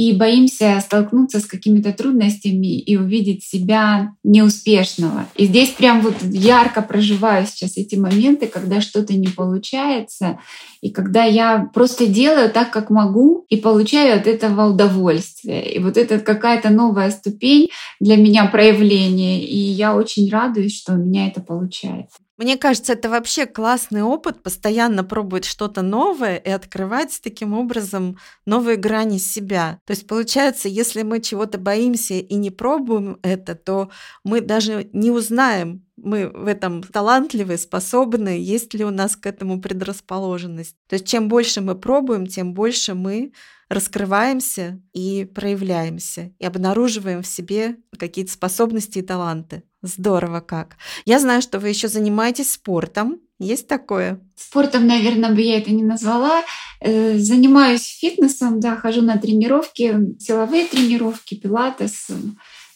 и 0.00 0.14
боимся 0.14 0.80
столкнуться 0.80 1.40
с 1.40 1.44
какими-то 1.44 1.92
трудностями 1.92 2.78
и 2.78 2.96
увидеть 2.96 3.44
себя 3.44 4.14
неуспешного. 4.24 5.26
И 5.36 5.44
здесь 5.44 5.68
прям 5.68 6.00
вот 6.00 6.14
ярко 6.22 6.80
проживаю 6.80 7.46
сейчас 7.46 7.76
эти 7.76 7.96
моменты, 7.96 8.46
когда 8.46 8.80
что-то 8.80 9.12
не 9.12 9.28
получается, 9.28 10.38
и 10.80 10.88
когда 10.88 11.24
я 11.24 11.68
просто 11.74 12.06
делаю 12.06 12.50
так, 12.50 12.70
как 12.70 12.88
могу, 12.88 13.44
и 13.50 13.58
получаю 13.58 14.18
от 14.18 14.26
этого 14.26 14.70
удовольствие. 14.70 15.70
И 15.70 15.78
вот 15.80 15.98
это 15.98 16.18
какая-то 16.18 16.70
новая 16.70 17.10
ступень 17.10 17.68
для 18.00 18.16
меня 18.16 18.46
проявления, 18.46 19.44
и 19.44 19.58
я 19.58 19.94
очень 19.94 20.30
радуюсь, 20.30 20.78
что 20.78 20.94
у 20.94 20.96
меня 20.96 21.28
это 21.28 21.42
получается. 21.42 22.16
Мне 22.40 22.56
кажется, 22.56 22.94
это 22.94 23.10
вообще 23.10 23.44
классный 23.44 24.02
опыт, 24.02 24.42
постоянно 24.42 25.04
пробовать 25.04 25.44
что-то 25.44 25.82
новое 25.82 26.36
и 26.36 26.48
открывать 26.48 27.20
таким 27.22 27.52
образом 27.52 28.16
новые 28.46 28.78
грани 28.78 29.18
себя. 29.18 29.78
То 29.84 29.90
есть 29.90 30.06
получается, 30.06 30.66
если 30.66 31.02
мы 31.02 31.20
чего-то 31.20 31.58
боимся 31.58 32.14
и 32.14 32.34
не 32.36 32.50
пробуем 32.50 33.18
это, 33.20 33.54
то 33.54 33.90
мы 34.24 34.40
даже 34.40 34.88
не 34.94 35.10
узнаем, 35.10 35.84
мы 35.98 36.28
в 36.28 36.46
этом 36.46 36.82
талантливы, 36.82 37.58
способны, 37.58 38.40
есть 38.40 38.72
ли 38.72 38.86
у 38.86 38.90
нас 38.90 39.16
к 39.16 39.26
этому 39.26 39.60
предрасположенность. 39.60 40.76
То 40.88 40.94
есть 40.94 41.06
чем 41.06 41.28
больше 41.28 41.60
мы 41.60 41.74
пробуем, 41.74 42.26
тем 42.26 42.54
больше 42.54 42.94
мы 42.94 43.32
раскрываемся 43.68 44.80
и 44.94 45.26
проявляемся, 45.26 46.32
и 46.38 46.46
обнаруживаем 46.46 47.20
в 47.22 47.26
себе 47.26 47.76
какие-то 47.98 48.32
способности 48.32 49.00
и 49.00 49.02
таланты. 49.02 49.62
Здорово 49.82 50.40
как. 50.40 50.76
Я 51.06 51.18
знаю, 51.18 51.40
что 51.40 51.58
вы 51.58 51.70
еще 51.70 51.88
занимаетесь 51.88 52.52
спортом. 52.52 53.20
Есть 53.38 53.66
такое? 53.66 54.20
Спортом, 54.36 54.86
наверное, 54.86 55.32
бы 55.32 55.40
я 55.40 55.58
это 55.58 55.72
не 55.72 55.82
назвала. 55.82 56.42
Э, 56.80 57.16
занимаюсь 57.18 57.86
фитнесом, 57.86 58.60
да, 58.60 58.76
хожу 58.76 59.00
на 59.00 59.16
тренировки, 59.16 60.18
силовые 60.18 60.66
тренировки, 60.66 61.34
пилатес. 61.34 62.08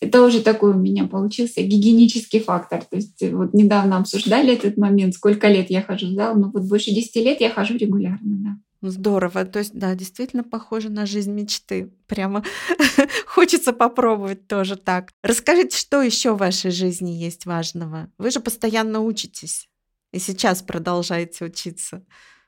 Это 0.01 0.23
уже 0.23 0.41
такой 0.41 0.71
у 0.71 0.79
меня 0.79 1.07
получился 1.07 1.63
гигиенический 1.63 2.41
фактор. 2.41 2.85
То 2.85 2.97
есть 2.97 3.23
вот 3.33 3.53
недавно 3.53 3.99
обсуждали 3.99 4.55
этот 4.55 4.79
момент, 4.79 5.15
сколько 5.15 5.49
лет 5.49 5.69
я 5.69 5.83
хожу 5.83 6.09
в 6.09 6.13
зал, 6.15 6.35
но 6.37 6.51
вот 6.51 6.63
больше 6.65 6.91
10 6.91 7.17
лет 7.17 7.41
я 7.41 7.51
хожу 7.51 7.77
регулярно, 7.77 8.19
да. 8.23 8.51
Здорово. 8.91 9.47
То 9.47 9.61
есть, 9.61 9.73
да, 9.75 9.95
действительно 9.95 10.45
похоже 10.45 10.91
на 10.91 11.07
жизнь 11.07 11.33
мечты. 11.33 11.91
Прямо 12.07 12.45
хочется 13.27 13.73
попробовать 13.73 14.47
тоже 14.47 14.77
так. 14.77 15.11
Расскажите, 15.23 15.77
что 15.77 16.03
еще 16.03 16.35
в 16.35 16.39
вашей 16.39 16.71
жизни 16.71 17.11
есть 17.11 17.47
важного? 17.47 18.11
Вы 18.19 18.31
же 18.31 18.41
постоянно 18.41 19.01
учитесь. 19.01 19.69
И 20.13 20.19
сейчас 20.19 20.63
продолжаете 20.63 21.47
учиться. 21.47 22.05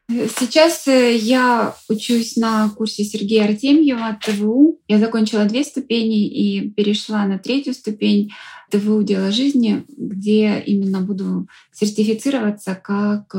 Сейчас 0.09 0.87
э, 0.87 1.17
я 1.17 1.75
учусь 1.89 2.37
на 2.37 2.69
курсе 2.69 3.03
Сергея 3.03 3.47
Артемьева 3.47 4.21
ТВУ. 4.23 4.81
Я 4.87 4.99
закончила 4.99 5.47
две 5.47 5.65
ступени 5.65 6.29
и 6.29 6.71
перешла 6.71 7.25
на 7.25 7.39
третью 7.39 7.75
ступень 7.75 8.31
ТВУ 8.71 9.03
«Дело 9.03 9.33
жизни», 9.33 9.85
где 9.89 10.61
именно 10.61 11.01
буду 11.01 11.49
сертифицироваться 11.73 12.77
как 12.77 13.35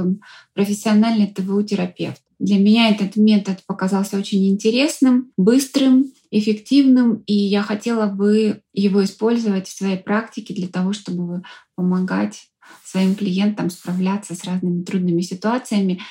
профессиональный 0.54 1.28
ТВУ-терапевт. 1.28 2.22
Для 2.40 2.60
меня 2.60 2.90
этот 2.90 3.16
метод 3.16 3.64
показался 3.66 4.18
очень 4.18 4.48
интересным, 4.48 5.32
быстрым, 5.38 6.12
эффективным, 6.30 7.24
и 7.26 7.34
я 7.34 7.64
хотела 7.64 8.08
бы 8.08 8.62
его 8.74 9.04
использовать 9.04 9.68
в 9.68 9.76
своей 9.76 9.98
практике 9.98 10.54
для 10.54 10.68
того, 10.68 10.94
чтобы 10.94 11.44
помогать 11.76 12.50
своим 12.86 13.16
клиентам 13.16 13.70
справляться 13.70 14.36
с 14.36 14.44
разными 14.44 14.84
трудными 14.84 15.22
ситуациями 15.22 16.02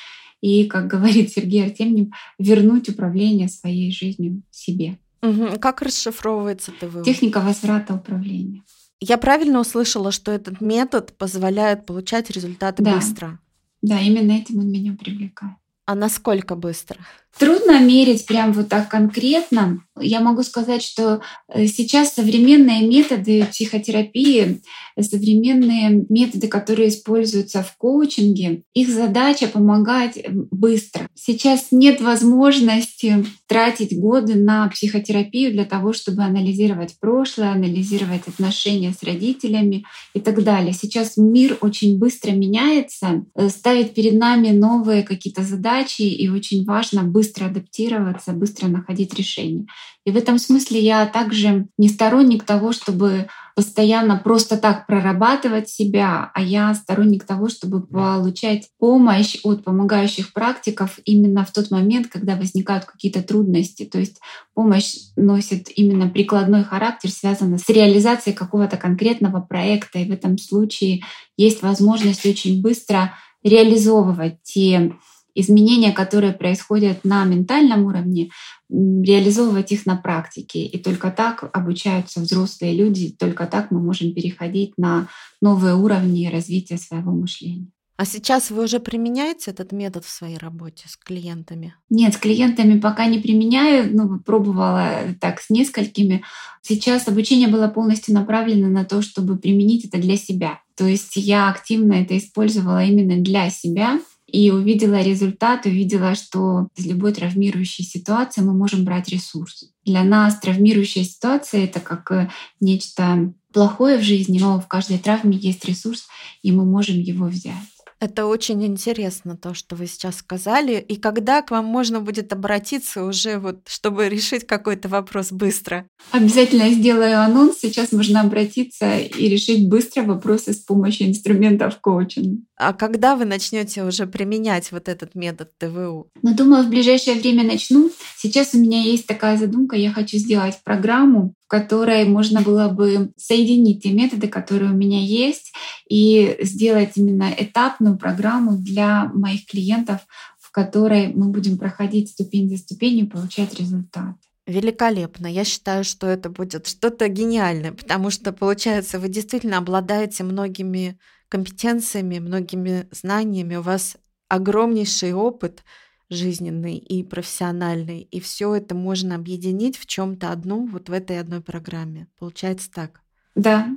и, 0.41 0.65
как 0.65 0.87
говорит 0.91 1.33
Сергей 1.33 1.65
Артемьев, 1.65 2.09
вернуть 2.39 2.89
управление 2.89 3.49
своей 3.49 3.93
жизнью 3.93 4.43
себе. 4.51 4.99
Угу. 5.23 5.59
Как 5.61 5.83
расшифровывается 5.83 6.73
ТВ? 6.73 7.05
Техника 7.05 7.41
возврата 7.41 7.95
управления. 7.95 8.63
Я 9.01 9.19
правильно 9.19 9.61
услышала, 9.61 10.11
что 10.11 10.33
этот 10.33 10.61
метод 10.61 11.13
позволяет 11.17 11.85
получать 11.85 12.31
результаты 12.31 12.83
да. 12.83 12.95
быстро? 12.95 13.39
Да, 13.83 14.01
именно 14.01 14.33
этим 14.33 14.59
он 14.59 14.71
меня 14.71 14.97
привлекает. 14.99 15.57
А 15.89 15.95
насколько 15.95 16.57
быстро? 16.57 16.99
Трудно 17.39 17.81
мерить 17.81 18.25
прям 18.25 18.53
вот 18.53 18.69
так 18.69 18.89
конкретно. 18.89 19.81
Я 19.99 20.21
могу 20.21 20.43
сказать, 20.43 20.83
что 20.83 21.21
э, 21.49 21.67
сейчас 21.67 22.15
современные 22.15 22.87
методы 22.87 23.47
психотерапии, 23.47 24.61
современные 24.99 26.07
методы, 26.09 26.49
которые 26.49 26.89
используются 26.89 27.63
в 27.63 27.77
коучинге, 27.77 28.63
их 28.75 28.89
задача 28.89 29.49
помогать 29.49 30.19
быстро. 30.51 31.09
Сейчас 31.15 31.69
нет 31.71 32.01
возможности 32.01 33.25
тратить 33.47 33.99
годы 33.99 34.35
на 34.35 34.69
психотерапию 34.69 35.53
для 35.53 35.65
того, 35.65 35.93
чтобы 35.93 36.23
анализировать 36.23 36.97
прошлое, 37.01 37.53
анализировать 37.53 38.29
отношения 38.29 38.93
с 38.99 39.03
родителями 39.03 39.85
и 40.15 40.21
так 40.21 40.43
далее. 40.43 40.73
Сейчас 40.73 41.17
мир 41.17 41.57
очень 41.61 41.99
быстро 41.99 42.33
меняется, 42.33 43.25
э, 43.35 43.49
ставит 43.49 43.95
перед 43.95 44.15
нами 44.15 44.51
новые 44.51 45.03
какие-то 45.03 45.43
задачи, 45.43 46.03
и 46.03 46.29
очень 46.29 46.65
важно 46.65 47.03
быстро 47.03 47.26
быстро 47.27 47.47
адаптироваться, 47.47 48.33
быстро 48.33 48.69
находить 48.69 49.15
решения. 49.15 49.67
И 50.05 50.13
в 50.13 50.17
этом 50.17 50.39
смысле 50.39 50.79
я 50.79 51.07
также 51.07 51.67
не 51.77 51.89
сторонник 51.89 52.45
того, 52.45 52.71
чтобы 52.71 53.27
постоянно 53.57 54.17
просто 54.17 54.57
так 54.57 54.87
прорабатывать 54.87 55.69
себя, 55.69 56.31
а 56.33 56.41
я 56.41 56.73
сторонник 56.75 57.25
того, 57.25 57.49
чтобы 57.49 57.85
получать 57.85 58.69
помощь 58.79 59.39
от 59.43 59.65
помогающих 59.65 60.33
практиков 60.33 61.01
именно 61.05 61.45
в 61.45 61.53
тот 61.53 61.73
момент, 61.73 62.07
когда 62.07 62.37
возникают 62.37 62.85
какие-то 62.85 63.23
трудности. 63.23 63.85
То 63.85 63.99
есть 63.99 64.21
помощь 64.55 64.95
носит 65.17 65.69
именно 65.75 66.09
прикладной 66.09 66.63
характер, 66.63 67.11
связанный 67.11 67.59
с 67.59 67.69
реализацией 67.69 68.37
какого-то 68.37 68.77
конкретного 68.77 69.41
проекта. 69.41 69.99
И 69.99 70.09
в 70.09 70.13
этом 70.13 70.39
случае 70.39 71.03
есть 71.37 71.63
возможность 71.63 72.25
очень 72.25 72.63
быстро 72.63 73.15
реализовывать 73.43 74.43
те 74.45 74.93
изменения, 75.37 75.93
которые 75.93 76.33
происходят 76.33 77.05
на 77.05 77.25
ментальном 77.25 77.85
уровне, 77.85 78.31
реализовывать 78.69 79.71
их 79.71 79.87
на 79.87 79.97
практике. 79.97 80.65
И 80.65 80.79
только 80.79 81.11
так 81.11 81.49
обучаются 81.53 82.21
взрослые 82.21 82.75
люди, 82.75 83.15
только 83.17 83.47
так 83.47 83.71
мы 83.71 83.81
можем 83.81 84.13
переходить 84.15 84.73
на 84.77 85.09
новые 85.41 85.75
уровни 85.75 86.27
развития 86.27 86.79
своего 86.79 87.13
мышления. 87.13 87.69
А 87.99 88.05
сейчас 88.05 88.51
вы 88.51 88.65
уже 88.65 88.79
применяете 88.79 89.51
этот 89.53 89.73
метод 89.73 90.05
в 90.05 90.11
своей 90.11 90.37
работе 90.37 90.85
с 90.87 90.97
клиентами? 90.99 91.75
Нет, 91.89 92.13
с 92.13 92.19
клиентами 92.19 92.79
пока 92.79 93.07
не 93.07 93.19
применяю, 93.19 93.89
ну, 93.97 94.19
пробовала 94.21 95.15
так 95.19 95.41
с 95.41 95.49
несколькими. 95.49 96.23
Сейчас 96.61 97.09
обучение 97.09 97.49
было 97.49 97.69
полностью 97.69 98.13
направлено 98.13 98.69
на 98.69 98.85
то, 98.85 99.01
чтобы 99.01 99.39
применить 99.39 99.87
это 99.87 99.97
для 99.97 100.19
себя. 100.19 100.61
То 100.77 100.87
есть 100.87 101.17
я 101.17 101.49
активно 101.49 101.95
это 101.95 102.19
использовала 102.19 102.85
именно 102.85 103.23
для 103.23 103.49
себя, 103.49 103.99
и 104.27 104.51
увидела 104.51 105.03
результат, 105.03 105.67
увидела, 105.67 106.15
что 106.15 106.69
из 106.77 106.87
любой 106.87 107.13
травмирующей 107.13 107.85
ситуации 107.85 108.41
мы 108.41 108.53
можем 108.53 108.85
брать 108.85 109.09
ресурс. 109.09 109.71
Для 109.85 110.03
нас 110.03 110.39
травмирующая 110.41 111.05
ситуация— 111.05 111.65
это 111.67 111.81
как 111.81 112.11
э, 112.11 112.31
нечто 112.61 113.33
плохое 113.53 113.99
в 113.99 114.03
жизни, 114.03 114.39
но 114.39 114.61
в 114.61 114.67
каждой 114.67 114.99
травме 114.99 115.37
есть 115.37 115.65
ресурс, 115.65 116.07
и 116.43 116.53
мы 116.53 116.65
можем 116.65 116.99
его 116.99 117.27
взять. 117.27 117.55
Это 117.99 118.27
очень 118.27 118.63
интересно, 118.67 119.39
то, 119.39 119.55
что 119.55 119.75
вы 119.75 119.87
сейчас 119.87 120.17
сказали. 120.17 120.85
И 120.87 120.97
когда 120.97 121.41
к 121.41 121.51
вам 121.51 121.65
можно 121.65 122.01
будет 122.01 122.31
обратиться 122.31 123.05
уже, 123.05 123.39
вот, 123.39 123.61
чтобы 123.67 124.11
решить 124.11 124.47
какой-то 124.47 124.89
вопрос 124.89 125.33
быстро? 125.33 125.89
Обязательно 126.11 126.69
сделаю 126.71 127.23
анонс. 127.23 127.59
Сейчас 127.59 127.93
можно 127.93 128.21
обратиться 128.21 128.99
и 128.99 129.29
решить 129.31 129.71
быстро 129.71 130.03
вопросы 130.03 130.53
с 130.53 130.59
помощью 130.59 131.09
инструментов 131.09 131.81
коучинга. 131.81 132.43
А 132.59 132.73
когда 132.73 133.17
вы 133.17 133.27
начнете 133.27 133.85
уже 133.85 134.07
применять 134.07 134.73
вот 134.73 134.89
этот 134.89 135.15
метод 135.15 135.51
ТВУ? 135.59 136.09
Ну, 136.23 136.35
думаю, 136.35 136.65
в 136.65 136.71
ближайшее 136.71 137.21
время 137.21 137.45
начну. 137.45 137.91
Сейчас 138.17 138.55
у 138.55 138.59
меня 138.59 138.81
есть 138.83 139.07
такая 139.07 139.37
задумка. 139.37 139.77
Я 139.77 139.93
хочу 139.93 140.17
сделать 140.17 140.59
программу, 140.65 141.35
в 141.45 141.49
которой 141.49 142.07
можно 142.07 142.41
было 142.41 142.69
бы 142.69 143.13
соединить 143.19 143.83
те 143.83 143.93
методы, 143.93 144.29
которые 144.29 144.73
у 144.73 144.77
меня 144.77 145.01
есть, 145.01 145.53
и 145.89 146.39
сделать 146.41 146.93
именно 146.97 147.31
этапную 147.37 147.99
программу 147.99 148.57
для 148.57 149.11
моих 149.13 149.45
клиентов, 149.45 150.01
в 150.41 150.51
которой 150.51 151.09
мы 151.09 151.29
будем 151.29 151.59
проходить 151.59 152.11
ступень 152.11 152.49
за 152.49 152.57
ступенью, 152.57 153.11
получать 153.11 153.59
результат. 153.61 154.15
Великолепно. 154.47 155.27
Я 155.27 155.45
считаю, 155.45 155.85
что 155.85 156.07
это 156.07 156.31
будет 156.31 156.69
что-то 156.69 157.09
гениальное, 157.09 157.73
потому 157.73 158.11
что, 158.11 158.33
получается, 158.33 158.99
вы 158.99 159.09
действительно 159.09 159.59
обладаете 159.59 160.23
многими 160.23 160.99
компетенциями, 161.29 162.19
многими 162.19 162.89
знаниями, 162.91 163.57
у 163.57 163.63
вас 163.63 163.97
огромнейший 164.29 165.13
опыт 165.13 165.65
жизненный 166.09 166.77
и 166.77 167.03
профессиональный, 167.03 168.01
и 168.01 168.21
все 168.21 168.55
это 168.55 168.75
можно 168.75 169.17
объединить 169.17 169.77
в 169.77 169.87
чем-то 169.87 170.31
одном, 170.31 170.69
вот 170.69 170.89
в 170.89 170.93
этой 170.93 171.19
одной 171.19 171.41
программе. 171.41 172.09
Получается 172.19 172.71
так. 172.71 173.01
Да. 173.35 173.69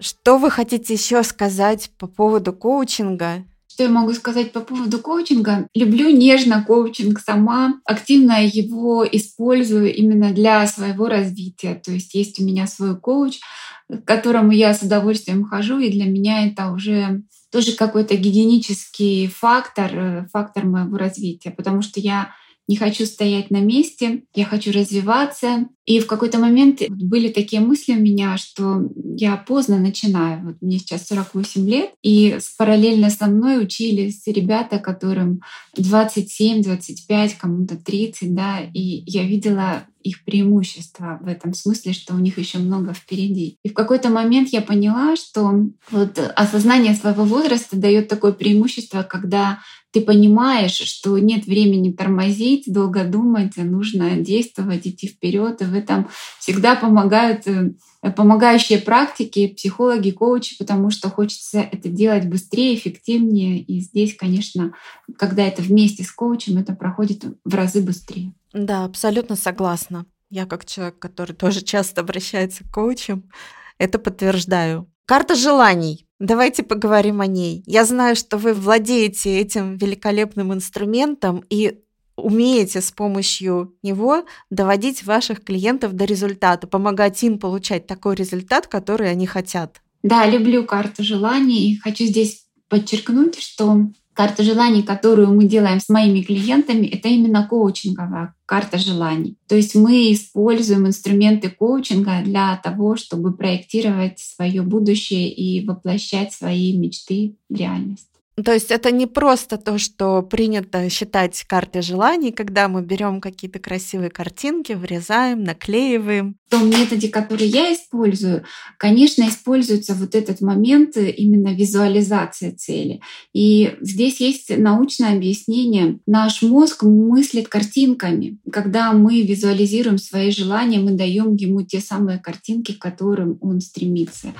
Что 0.00 0.38
вы 0.38 0.50
хотите 0.50 0.92
еще 0.92 1.22
сказать 1.22 1.90
по 1.96 2.06
поводу 2.06 2.52
коучинга? 2.52 3.44
Что 3.74 3.82
я 3.82 3.88
могу 3.88 4.12
сказать 4.12 4.52
по 4.52 4.60
поводу 4.60 5.00
коучинга? 5.00 5.68
Люблю 5.74 6.08
нежно 6.08 6.62
коучинг 6.64 7.18
сама, 7.18 7.80
активно 7.84 8.46
его 8.46 9.04
использую 9.04 9.92
именно 9.92 10.32
для 10.32 10.64
своего 10.68 11.08
развития. 11.08 11.74
То 11.84 11.90
есть 11.90 12.14
есть 12.14 12.38
у 12.38 12.44
меня 12.44 12.68
свой 12.68 12.96
коуч, 12.96 13.40
к 13.88 14.04
которому 14.04 14.52
я 14.52 14.74
с 14.74 14.82
удовольствием 14.82 15.44
хожу, 15.44 15.80
и 15.80 15.90
для 15.90 16.04
меня 16.04 16.46
это 16.46 16.70
уже 16.70 17.24
тоже 17.50 17.72
какой-то 17.72 18.14
гигиенический 18.14 19.26
фактор, 19.26 19.90
э, 19.92 20.26
фактор 20.32 20.66
моего 20.66 20.96
развития, 20.96 21.50
потому 21.50 21.82
что 21.82 21.98
я 21.98 22.30
не 22.66 22.76
хочу 22.76 23.04
стоять 23.06 23.50
на 23.50 23.60
месте, 23.60 24.24
я 24.34 24.44
хочу 24.44 24.72
развиваться. 24.72 25.68
И 25.84 26.00
в 26.00 26.06
какой-то 26.06 26.38
момент 26.38 26.80
были 26.88 27.28
такие 27.28 27.60
мысли 27.60 27.92
у 27.92 28.00
меня, 28.00 28.38
что 28.38 28.88
я 29.16 29.36
поздно 29.36 29.78
начинаю. 29.78 30.44
Вот 30.44 30.56
мне 30.62 30.78
сейчас 30.78 31.06
48 31.08 31.68
лет, 31.68 31.90
и 32.02 32.38
параллельно 32.56 33.10
со 33.10 33.26
мной 33.26 33.62
учились 33.62 34.22
ребята, 34.26 34.78
которым 34.78 35.42
27, 35.76 36.62
25, 36.62 37.34
кому-то 37.34 37.76
30, 37.76 38.34
да, 38.34 38.60
и 38.72 39.02
я 39.06 39.24
видела 39.24 39.86
их 40.04 40.22
преимущество 40.24 41.18
в 41.22 41.26
этом 41.26 41.54
смысле, 41.54 41.94
что 41.94 42.14
у 42.14 42.18
них 42.18 42.38
еще 42.38 42.58
много 42.58 42.92
впереди. 42.92 43.56
И 43.64 43.70
в 43.70 43.74
какой-то 43.74 44.10
момент 44.10 44.50
я 44.50 44.60
поняла, 44.60 45.16
что 45.16 45.64
вот 45.90 46.18
осознание 46.36 46.94
своего 46.94 47.24
возраста 47.24 47.76
дает 47.76 48.08
такое 48.08 48.32
преимущество, 48.32 49.02
когда 49.02 49.60
ты 49.92 50.00
понимаешь, 50.00 50.74
что 50.74 51.16
нет 51.18 51.46
времени 51.46 51.92
тормозить, 51.92 52.64
долго 52.66 53.04
думать, 53.04 53.56
нужно 53.56 54.16
действовать, 54.16 54.86
идти 54.86 55.06
вперед. 55.06 55.62
И 55.62 55.64
в 55.64 55.72
этом 55.72 56.08
всегда 56.40 56.74
помогают 56.74 57.46
э, 57.46 57.70
помогающие 58.16 58.80
практики, 58.80 59.54
психологи, 59.56 60.10
коучи, 60.10 60.58
потому 60.58 60.90
что 60.90 61.10
хочется 61.10 61.60
это 61.60 61.88
делать 61.88 62.26
быстрее, 62.26 62.74
эффективнее. 62.74 63.62
И 63.62 63.80
здесь, 63.80 64.16
конечно, 64.16 64.74
когда 65.16 65.46
это 65.46 65.62
вместе 65.62 66.02
с 66.02 66.10
коучем, 66.10 66.58
это 66.58 66.74
проходит 66.74 67.24
в 67.44 67.54
разы 67.54 67.80
быстрее. 67.80 68.34
Да, 68.54 68.84
абсолютно 68.84 69.36
согласна. 69.36 70.06
Я 70.30 70.46
как 70.46 70.64
человек, 70.64 70.98
который 70.98 71.32
тоже 71.36 71.60
часто 71.60 72.00
обращается 72.00 72.64
к 72.64 72.72
коучам, 72.72 73.30
это 73.78 73.98
подтверждаю. 73.98 74.90
Карта 75.06 75.34
желаний. 75.34 76.06
Давайте 76.18 76.62
поговорим 76.62 77.20
о 77.20 77.26
ней. 77.26 77.62
Я 77.66 77.84
знаю, 77.84 78.16
что 78.16 78.38
вы 78.38 78.54
владеете 78.54 79.38
этим 79.38 79.76
великолепным 79.76 80.54
инструментом 80.54 81.44
и 81.50 81.80
умеете 82.16 82.80
с 82.80 82.90
помощью 82.90 83.74
него 83.82 84.24
доводить 84.48 85.04
ваших 85.04 85.44
клиентов 85.44 85.92
до 85.94 86.04
результата, 86.04 86.66
помогать 86.66 87.22
им 87.22 87.38
получать 87.38 87.86
такой 87.86 88.14
результат, 88.14 88.68
который 88.68 89.10
они 89.10 89.26
хотят. 89.26 89.82
Да, 90.02 90.24
люблю 90.26 90.64
карту 90.64 91.02
желаний 91.02 91.72
и 91.72 91.76
хочу 91.76 92.04
здесь 92.04 92.46
подчеркнуть, 92.68 93.38
что 93.38 93.88
Карта 94.14 94.44
желаний, 94.44 94.82
которую 94.82 95.34
мы 95.34 95.44
делаем 95.44 95.80
с 95.80 95.88
моими 95.88 96.22
клиентами, 96.22 96.86
это 96.86 97.08
именно 97.08 97.46
коучинговая 97.48 98.34
карта 98.46 98.78
желаний. 98.78 99.36
То 99.48 99.56
есть 99.56 99.74
мы 99.74 100.12
используем 100.12 100.86
инструменты 100.86 101.50
коучинга 101.50 102.22
для 102.22 102.56
того, 102.62 102.94
чтобы 102.94 103.36
проектировать 103.36 104.20
свое 104.20 104.62
будущее 104.62 105.28
и 105.28 105.66
воплощать 105.66 106.32
свои 106.32 106.78
мечты 106.78 107.36
в 107.48 107.56
реальность. 107.56 108.13
То 108.42 108.52
есть 108.52 108.72
это 108.72 108.90
не 108.90 109.06
просто 109.06 109.58
то, 109.58 109.78
что 109.78 110.20
принято 110.22 110.90
считать 110.90 111.44
картой 111.46 111.82
желаний, 111.82 112.32
когда 112.32 112.68
мы 112.68 112.82
берем 112.82 113.20
какие-то 113.20 113.60
красивые 113.60 114.10
картинки, 114.10 114.72
врезаем, 114.72 115.44
наклеиваем. 115.44 116.34
В 116.48 116.50
том 116.50 116.68
методе, 116.68 117.08
который 117.08 117.46
я 117.46 117.72
использую, 117.72 118.44
конечно, 118.76 119.28
используется 119.28 119.94
вот 119.94 120.16
этот 120.16 120.40
момент 120.40 120.96
именно 120.96 121.54
визуализации 121.54 122.50
цели. 122.50 123.00
И 123.32 123.76
здесь 123.80 124.18
есть 124.18 124.56
научное 124.56 125.14
объяснение. 125.14 126.00
Наш 126.06 126.42
мозг 126.42 126.82
мыслит 126.82 127.46
картинками. 127.46 128.38
Когда 128.50 128.92
мы 128.92 129.22
визуализируем 129.22 129.98
свои 129.98 130.32
желания, 130.32 130.80
мы 130.80 130.92
даем 130.92 131.36
ему 131.36 131.62
те 131.62 131.78
самые 131.78 132.18
картинки, 132.18 132.72
к 132.72 132.80
которым 132.80 133.38
он 133.40 133.60
стремится. 133.60 134.34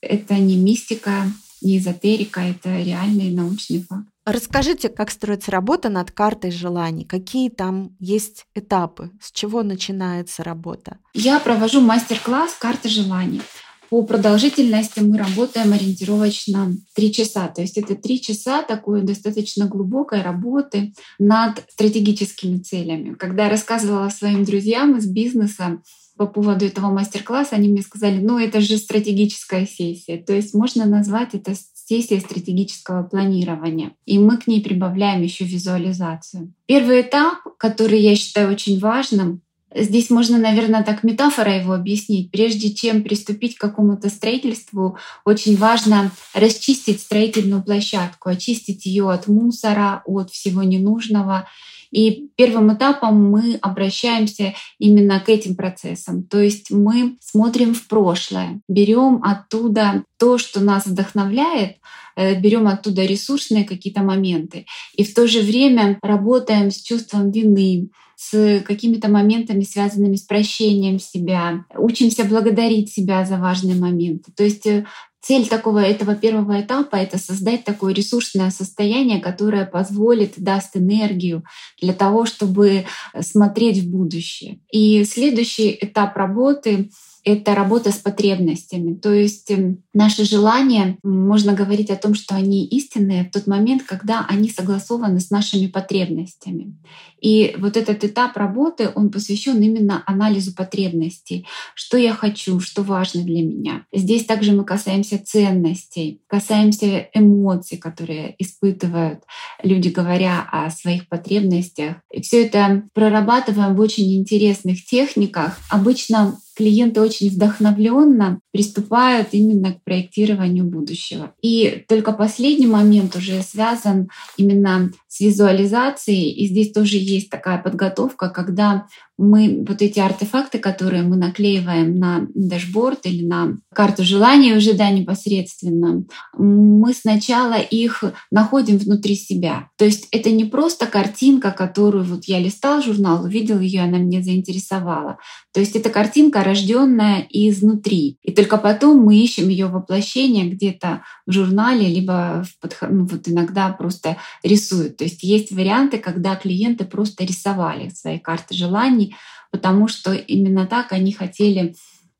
Это 0.00 0.34
не 0.34 0.56
мистика, 0.56 1.26
не 1.64 1.78
эзотерика, 1.78 2.40
это 2.40 2.78
реальный 2.80 3.30
научный 3.30 3.82
факт. 3.82 4.06
Расскажите, 4.26 4.88
как 4.88 5.10
строится 5.10 5.50
работа 5.50 5.90
над 5.90 6.10
картой 6.10 6.50
желаний, 6.50 7.04
какие 7.04 7.50
там 7.50 7.94
есть 7.98 8.46
этапы, 8.54 9.10
с 9.20 9.30
чего 9.32 9.62
начинается 9.62 10.42
работа? 10.42 10.98
Я 11.12 11.38
провожу 11.40 11.80
мастер-класс 11.80 12.54
«Карта 12.58 12.88
желаний». 12.88 13.42
По 13.90 14.02
продолжительности 14.02 15.00
мы 15.00 15.18
работаем 15.18 15.72
ориентировочно 15.72 16.72
3 16.94 17.12
часа. 17.12 17.48
То 17.48 17.60
есть 17.60 17.76
это 17.76 17.94
3 17.94 18.20
часа 18.20 18.62
такой 18.62 19.02
достаточно 19.02 19.66
глубокой 19.66 20.22
работы 20.22 20.94
над 21.18 21.62
стратегическими 21.68 22.58
целями. 22.58 23.14
Когда 23.14 23.44
я 23.44 23.50
рассказывала 23.50 24.08
своим 24.08 24.44
друзьям 24.44 24.96
из 24.96 25.06
бизнеса, 25.06 25.82
по 26.16 26.26
поводу 26.26 26.64
этого 26.64 26.90
мастер-класса, 26.90 27.56
они 27.56 27.68
мне 27.68 27.82
сказали, 27.82 28.20
ну 28.20 28.38
это 28.38 28.60
же 28.60 28.76
стратегическая 28.78 29.66
сессия. 29.66 30.16
То 30.18 30.32
есть 30.32 30.54
можно 30.54 30.86
назвать 30.86 31.34
это 31.34 31.54
сессия 31.74 32.20
стратегического 32.20 33.02
планирования. 33.02 33.92
И 34.06 34.18
мы 34.18 34.38
к 34.38 34.46
ней 34.46 34.62
прибавляем 34.62 35.22
еще 35.22 35.44
визуализацию. 35.44 36.52
Первый 36.66 37.02
этап, 37.02 37.38
который 37.58 38.00
я 38.00 38.16
считаю 38.16 38.50
очень 38.50 38.78
важным, 38.78 39.42
Здесь 39.76 40.08
можно, 40.08 40.38
наверное, 40.38 40.84
так 40.84 41.02
метафора 41.02 41.58
его 41.58 41.72
объяснить. 41.72 42.30
Прежде 42.30 42.70
чем 42.70 43.02
приступить 43.02 43.56
к 43.56 43.60
какому-то 43.60 44.08
строительству, 44.08 44.98
очень 45.24 45.56
важно 45.56 46.12
расчистить 46.32 47.00
строительную 47.00 47.60
площадку, 47.60 48.28
очистить 48.28 48.86
ее 48.86 49.10
от 49.10 49.26
мусора, 49.26 50.02
от 50.06 50.30
всего 50.30 50.62
ненужного 50.62 51.48
и 51.94 52.28
первым 52.34 52.74
этапом 52.74 53.30
мы 53.30 53.54
обращаемся 53.62 54.54
именно 54.78 55.20
к 55.20 55.28
этим 55.28 55.54
процессам. 55.54 56.24
То 56.24 56.40
есть 56.40 56.72
мы 56.72 57.16
смотрим 57.20 57.72
в 57.72 57.86
прошлое, 57.86 58.60
берем 58.68 59.20
оттуда 59.22 60.02
то, 60.18 60.36
что 60.36 60.58
нас 60.60 60.86
вдохновляет, 60.86 61.76
э, 62.16 62.34
берем 62.40 62.66
оттуда 62.66 63.04
ресурсные 63.04 63.64
какие-то 63.64 64.02
моменты. 64.02 64.66
И 64.96 65.04
в 65.04 65.14
то 65.14 65.28
же 65.28 65.40
время 65.40 65.96
работаем 66.02 66.72
с 66.72 66.82
чувством 66.82 67.30
вины, 67.30 67.90
с 68.30 68.60
какими-то 68.60 69.08
моментами, 69.08 69.62
связанными 69.62 70.16
с 70.16 70.22
прощением 70.22 70.98
себя, 70.98 71.64
учимся 71.76 72.24
благодарить 72.24 72.92
себя 72.92 73.24
за 73.24 73.38
важные 73.38 73.74
моменты. 73.74 74.32
То 74.36 74.44
есть 74.44 74.66
э, 74.66 74.86
Цель 75.26 75.48
такого 75.48 75.78
этого 75.78 76.14
первого 76.14 76.60
этапа— 76.60 76.96
это 76.98 77.16
создать 77.16 77.64
такое 77.64 77.94
ресурсное 77.94 78.50
состояние, 78.50 79.20
которое 79.20 79.64
позволит, 79.64 80.34
даст 80.36 80.76
энергию 80.76 81.44
для 81.80 81.94
того, 81.94 82.26
чтобы 82.26 82.84
смотреть 83.20 83.78
в 83.78 83.90
будущее. 83.90 84.60
И 84.70 85.02
следующий 85.04 85.78
этап 85.80 86.14
работы 86.18 86.90
это 87.24 87.54
работа 87.54 87.90
с 87.90 87.96
потребностями. 87.96 88.94
То 88.94 89.12
есть 89.12 89.50
эм, 89.50 89.82
наши 89.94 90.24
желания, 90.24 90.98
можно 91.02 91.54
говорить 91.54 91.90
о 91.90 91.96
том, 91.96 92.14
что 92.14 92.34
они 92.34 92.66
истинные 92.66 93.24
в 93.24 93.30
тот 93.30 93.46
момент, 93.46 93.82
когда 93.82 94.26
они 94.28 94.50
согласованы 94.50 95.20
с 95.20 95.30
нашими 95.30 95.66
потребностями. 95.66 96.76
И 97.20 97.54
вот 97.58 97.78
этот 97.78 98.04
этап 98.04 98.36
работы, 98.36 98.90
он 98.94 99.10
посвящен 99.10 99.60
именно 99.62 100.02
анализу 100.06 100.54
потребностей. 100.54 101.46
Что 101.74 101.96
я 101.96 102.12
хочу, 102.12 102.60
что 102.60 102.82
важно 102.82 103.22
для 103.22 103.42
меня. 103.42 103.86
Здесь 103.92 104.26
также 104.26 104.52
мы 104.52 104.64
касаемся 104.64 105.18
ценностей, 105.24 106.20
касаемся 106.26 107.08
эмоций, 107.14 107.78
которые 107.78 108.34
испытывают 108.38 109.22
люди, 109.62 109.88
говоря 109.88 110.46
о 110.52 110.68
своих 110.70 111.08
потребностях. 111.08 111.96
И 112.12 112.20
все 112.20 112.44
это 112.44 112.82
прорабатываем 112.92 113.74
в 113.74 113.80
очень 113.80 114.18
интересных 114.18 114.84
техниках. 114.84 115.58
Обычно 115.70 116.36
клиенты 116.54 117.00
очень 117.00 117.30
вдохновленно 117.30 118.40
приступают 118.54 119.30
именно 119.32 119.72
к 119.72 119.82
проектированию 119.82 120.64
будущего. 120.64 121.34
И 121.42 121.84
только 121.88 122.12
последний 122.12 122.68
момент 122.68 123.16
уже 123.16 123.42
связан 123.42 124.08
именно 124.36 124.92
с 125.08 125.18
визуализацией. 125.18 126.30
И 126.30 126.46
здесь 126.46 126.70
тоже 126.70 126.98
есть 126.98 127.30
такая 127.30 127.58
подготовка, 127.58 128.28
когда 128.30 128.86
мы 129.16 129.64
вот 129.66 129.80
эти 129.80 130.00
артефакты, 130.00 130.58
которые 130.58 131.02
мы 131.02 131.16
наклеиваем 131.16 131.98
на 131.98 132.26
дашборд 132.34 133.06
или 133.06 133.24
на 133.24 133.58
карту 133.72 134.02
желаний 134.02 134.54
уже 134.54 134.72
да, 134.72 134.90
непосредственно, 134.90 136.04
мы 136.36 136.92
сначала 136.92 137.54
их 137.54 138.02
находим 138.32 138.78
внутри 138.78 139.14
себя. 139.14 139.68
То 139.78 139.84
есть 139.84 140.08
это 140.10 140.30
не 140.30 140.44
просто 140.44 140.86
картинка, 140.86 141.52
которую 141.52 142.04
вот 142.04 142.24
я 142.24 142.40
листал 142.40 142.82
журнал, 142.82 143.24
увидел 143.24 143.60
ее, 143.60 143.82
она 143.82 143.98
меня 143.98 144.20
заинтересовала. 144.20 145.18
То 145.52 145.60
есть 145.60 145.76
это 145.76 145.90
картинка, 145.90 146.42
рожденная 146.42 147.24
изнутри. 147.30 148.18
И 148.22 148.32
только 148.44 148.58
потом 148.58 148.98
мы 148.98 149.16
ищем 149.16 149.48
ее 149.48 149.68
воплощение 149.68 150.50
где-то 150.50 151.02
в 151.26 151.32
журнале, 151.32 151.88
либо 151.88 152.44
в 152.46 152.60
подход... 152.60 152.90
ну, 152.90 153.06
вот 153.06 153.26
иногда 153.26 153.70
просто 153.70 154.18
рисуют. 154.42 154.98
То 154.98 155.04
есть 155.04 155.22
есть 155.22 155.50
варианты, 155.50 155.96
когда 155.96 156.36
клиенты 156.36 156.84
просто 156.84 157.24
рисовали 157.24 157.88
свои 157.88 158.18
карты 158.18 158.54
желаний, 158.54 159.16
потому 159.50 159.88
что 159.88 160.12
именно 160.12 160.66
так 160.66 160.92
они 160.92 161.12
хотели 161.12 161.74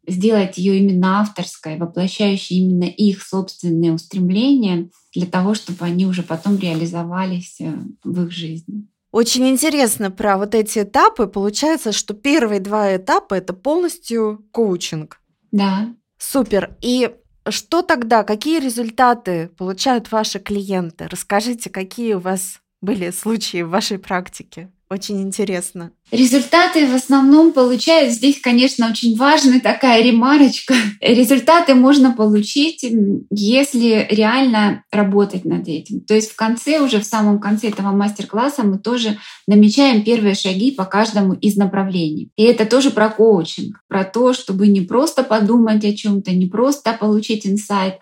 сделать 0.06 0.56
ее 0.56 0.78
именно 0.78 1.20
авторской, 1.20 1.76
воплощающей 1.76 2.56
именно 2.56 2.84
их 2.84 3.22
собственные 3.22 3.92
устремления 3.92 4.88
для 5.14 5.26
того, 5.26 5.52
чтобы 5.52 5.84
они 5.84 6.06
уже 6.06 6.22
потом 6.22 6.58
реализовались 6.58 7.60
э, 7.60 7.70
в 8.02 8.24
их 8.24 8.32
жизни. 8.32 8.86
Очень 9.10 9.46
интересно 9.50 10.10
про 10.10 10.38
вот 10.38 10.54
эти 10.54 10.78
этапы. 10.78 11.26
Получается, 11.26 11.92
что 11.92 12.14
первые 12.14 12.60
два 12.60 12.96
этапа 12.96 13.34
это 13.34 13.52
полностью 13.52 14.42
коучинг. 14.52 15.20
Да. 15.52 15.94
Супер. 16.30 16.74
И 16.80 17.14
что 17.48 17.82
тогда, 17.82 18.24
какие 18.24 18.58
результаты 18.58 19.50
получают 19.58 20.10
ваши 20.10 20.38
клиенты? 20.38 21.06
Расскажите, 21.06 21.68
какие 21.68 22.14
у 22.14 22.18
вас 22.18 22.60
были 22.80 23.10
случаи 23.10 23.62
в 23.62 23.68
вашей 23.68 23.98
практике? 23.98 24.70
Очень 24.94 25.22
интересно. 25.22 25.90
Результаты 26.12 26.86
в 26.86 26.94
основном 26.94 27.52
получают 27.52 28.12
здесь, 28.12 28.40
конечно, 28.40 28.88
очень 28.88 29.16
важная 29.16 29.58
такая 29.58 30.04
ремарочка. 30.04 30.72
Результаты 31.00 31.74
можно 31.74 32.12
получить, 32.12 32.86
если 33.28 34.06
реально 34.08 34.84
работать 34.92 35.44
над 35.44 35.66
этим. 35.66 36.02
То 36.02 36.14
есть 36.14 36.30
в 36.30 36.36
конце, 36.36 36.78
уже 36.78 37.00
в 37.00 37.04
самом 37.04 37.40
конце 37.40 37.70
этого 37.70 37.90
мастер-класса 37.90 38.62
мы 38.62 38.78
тоже 38.78 39.18
намечаем 39.48 40.04
первые 40.04 40.36
шаги 40.36 40.70
по 40.70 40.84
каждому 40.84 41.32
из 41.32 41.56
направлений. 41.56 42.30
И 42.36 42.44
это 42.44 42.64
тоже 42.64 42.92
про 42.92 43.08
коучинг, 43.08 43.80
про 43.88 44.04
то, 44.04 44.32
чтобы 44.32 44.68
не 44.68 44.82
просто 44.82 45.24
подумать 45.24 45.84
о 45.84 45.92
чем-то, 45.92 46.30
не 46.30 46.46
просто 46.46 46.92
получить 46.92 47.48
инсайт, 47.48 47.94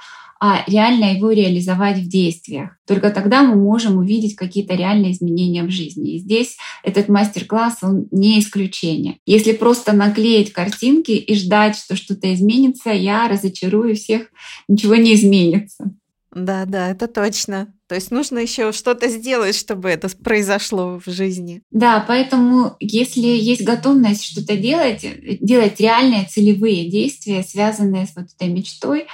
а 0.45 0.64
реально 0.66 1.14
его 1.14 1.30
реализовать 1.30 1.99
в 1.99 2.09
действиях. 2.09 2.70
Только 2.84 3.11
тогда 3.11 3.45
мы 3.45 3.55
можем 3.55 3.99
увидеть 3.99 4.34
какие-то 4.34 4.74
реальные 4.74 5.12
изменения 5.12 5.62
в 5.62 5.70
жизни. 5.70 6.16
И 6.16 6.18
здесь 6.18 6.57
этот 6.82 7.09
мастер-класс, 7.09 7.76
он 7.82 8.09
не 8.11 8.40
исключение. 8.40 9.18
Если 9.24 9.53
просто 9.53 9.93
наклеить 9.93 10.53
картинки 10.53 11.12
и 11.12 11.36
ждать, 11.36 11.76
что 11.76 11.95
что-то 11.95 12.34
изменится, 12.34 12.90
я 12.90 13.28
разочарую 13.28 13.95
всех, 13.95 14.30
ничего 14.66 14.97
не 14.97 15.14
изменится. 15.14 15.95
Да, 16.34 16.64
да, 16.64 16.90
это 16.90 17.07
точно. 17.07 17.72
То 17.88 17.95
есть 17.95 18.11
нужно 18.11 18.38
еще 18.38 18.72
что-то 18.72 19.09
сделать, 19.09 19.55
чтобы 19.55 19.90
это 19.90 20.09
произошло 20.09 20.99
в 21.05 21.11
жизни. 21.11 21.62
Да, 21.70 22.03
поэтому 22.09 22.74
если 22.80 23.26
есть 23.26 23.62
готовность 23.62 24.24
что-то 24.24 24.57
делать, 24.57 25.05
делать 25.40 25.78
реальные 25.78 26.24
целевые 26.24 26.90
действия, 26.90 27.43
связанные 27.43 28.07
с 28.07 28.16
вот 28.16 28.28
этой 28.34 28.49
мечтой, 28.49 29.07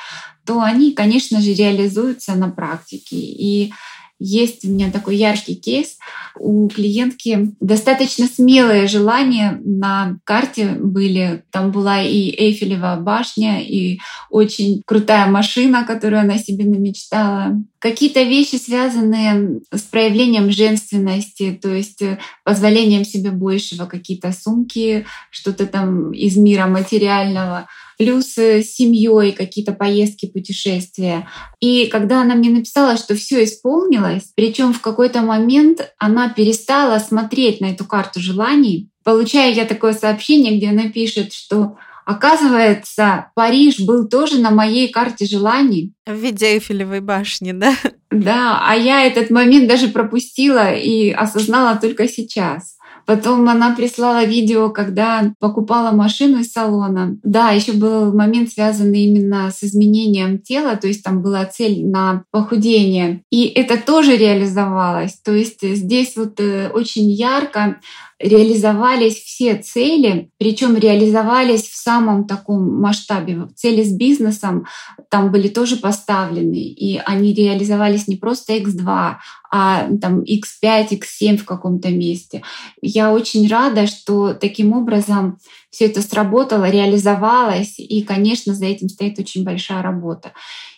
то 0.48 0.62
они, 0.62 0.92
конечно 0.92 1.42
же, 1.42 1.52
реализуются 1.52 2.34
на 2.34 2.48
практике. 2.48 3.16
И 3.16 3.70
есть 4.18 4.64
у 4.64 4.70
меня 4.70 4.90
такой 4.90 5.16
яркий 5.16 5.56
кейс. 5.56 5.98
У 6.38 6.68
клиентки 6.68 7.52
достаточно 7.60 8.26
смелые 8.26 8.86
желания 8.86 9.60
на 9.62 10.16
карте 10.24 10.68
были. 10.80 11.44
Там 11.50 11.70
была 11.70 12.00
и 12.00 12.30
Эйфелева 12.30 12.96
башня, 12.98 13.60
и 13.60 13.98
очень 14.30 14.82
крутая 14.86 15.26
машина, 15.26 15.84
которую 15.84 16.22
она 16.22 16.38
себе 16.38 16.64
намечтала. 16.64 17.62
Какие-то 17.80 18.22
вещи, 18.22 18.56
связанные 18.56 19.60
с 19.72 19.82
проявлением 19.82 20.50
женственности, 20.50 21.58
то 21.60 21.72
есть 21.72 22.02
э, 22.02 22.18
позволением 22.44 23.04
себе 23.04 23.30
большего, 23.30 23.86
какие-то 23.86 24.32
сумки, 24.32 25.06
что-то 25.30 25.66
там 25.66 26.12
из 26.12 26.36
мира 26.36 26.66
материального 26.66 27.68
плюс 27.98 28.38
с 28.38 28.62
семьей 28.62 29.32
какие-то 29.32 29.72
поездки, 29.72 30.26
путешествия. 30.26 31.28
И 31.60 31.86
когда 31.86 32.22
она 32.22 32.36
мне 32.36 32.48
написала, 32.48 32.96
что 32.96 33.14
все 33.16 33.44
исполнилось, 33.44 34.30
причем 34.34 34.72
в 34.72 34.80
какой-то 34.80 35.20
момент 35.20 35.92
она 35.98 36.28
перестала 36.28 36.98
смотреть 37.00 37.60
на 37.60 37.66
эту 37.66 37.84
карту 37.84 38.20
желаний, 38.20 38.88
получаю 39.02 39.54
я 39.54 39.64
такое 39.64 39.92
сообщение, 39.94 40.56
где 40.56 40.68
она 40.70 40.90
пишет, 40.90 41.32
что 41.32 41.76
Оказывается, 42.08 43.26
Париж 43.34 43.80
был 43.80 44.08
тоже 44.08 44.38
на 44.40 44.50
моей 44.50 44.88
карте 44.88 45.26
желаний. 45.26 45.92
В 46.06 46.14
виде 46.14 46.54
Эйфелевой 46.54 47.00
башни, 47.00 47.52
да? 47.52 47.74
Да, 48.10 48.62
а 48.66 48.74
я 48.74 49.04
этот 49.04 49.28
момент 49.28 49.68
даже 49.68 49.88
пропустила 49.88 50.72
и 50.72 51.10
осознала 51.10 51.76
только 51.76 52.08
сейчас. 52.08 52.78
Потом 53.04 53.46
она 53.48 53.74
прислала 53.74 54.24
видео, 54.24 54.70
когда 54.70 55.32
покупала 55.38 55.92
машину 55.92 56.40
из 56.40 56.50
салона. 56.52 57.18
Да, 57.22 57.50
еще 57.50 57.72
был 57.72 58.14
момент, 58.14 58.50
связанный 58.50 59.04
именно 59.04 59.50
с 59.50 59.62
изменением 59.62 60.38
тела, 60.38 60.76
то 60.76 60.86
есть 60.86 61.02
там 61.02 61.22
была 61.22 61.44
цель 61.44 61.86
на 61.86 62.24
похудение. 62.30 63.22
И 63.30 63.44
это 63.46 63.78
тоже 63.78 64.16
реализовалось. 64.16 65.20
То 65.22 65.32
есть 65.32 65.60
здесь 65.62 66.16
вот 66.16 66.40
э, 66.40 66.68
очень 66.68 67.10
ярко 67.10 67.80
реализовались 68.20 69.22
все 69.22 69.56
цели, 69.56 70.30
причем 70.38 70.76
реализовались 70.76 71.68
в 71.68 71.76
самом 71.76 72.26
таком 72.26 72.80
масштабе. 72.80 73.48
Цели 73.54 73.84
с 73.84 73.92
бизнесом 73.92 74.66
там 75.08 75.30
были 75.30 75.48
тоже 75.48 75.76
поставлены, 75.76 76.56
и 76.56 77.00
они 77.04 77.32
реализовались 77.32 78.08
не 78.08 78.16
просто 78.16 78.56
X2, 78.56 79.16
а 79.50 79.88
там 80.00 80.22
X5, 80.22 80.88
X7 80.90 81.36
в 81.38 81.44
каком-то 81.44 81.90
месте. 81.90 82.42
Я 82.82 83.12
очень 83.12 83.48
рада, 83.48 83.86
что 83.86 84.34
таким 84.34 84.72
образом 84.72 85.38
все 85.70 85.86
это 85.86 86.02
сработало, 86.02 86.68
реализовалось, 86.68 87.78
и, 87.78 88.02
конечно, 88.02 88.54
за 88.54 88.66
этим 88.66 88.88
стоит 88.88 89.18
очень 89.18 89.44
большая 89.44 89.82
работа. 89.82 90.32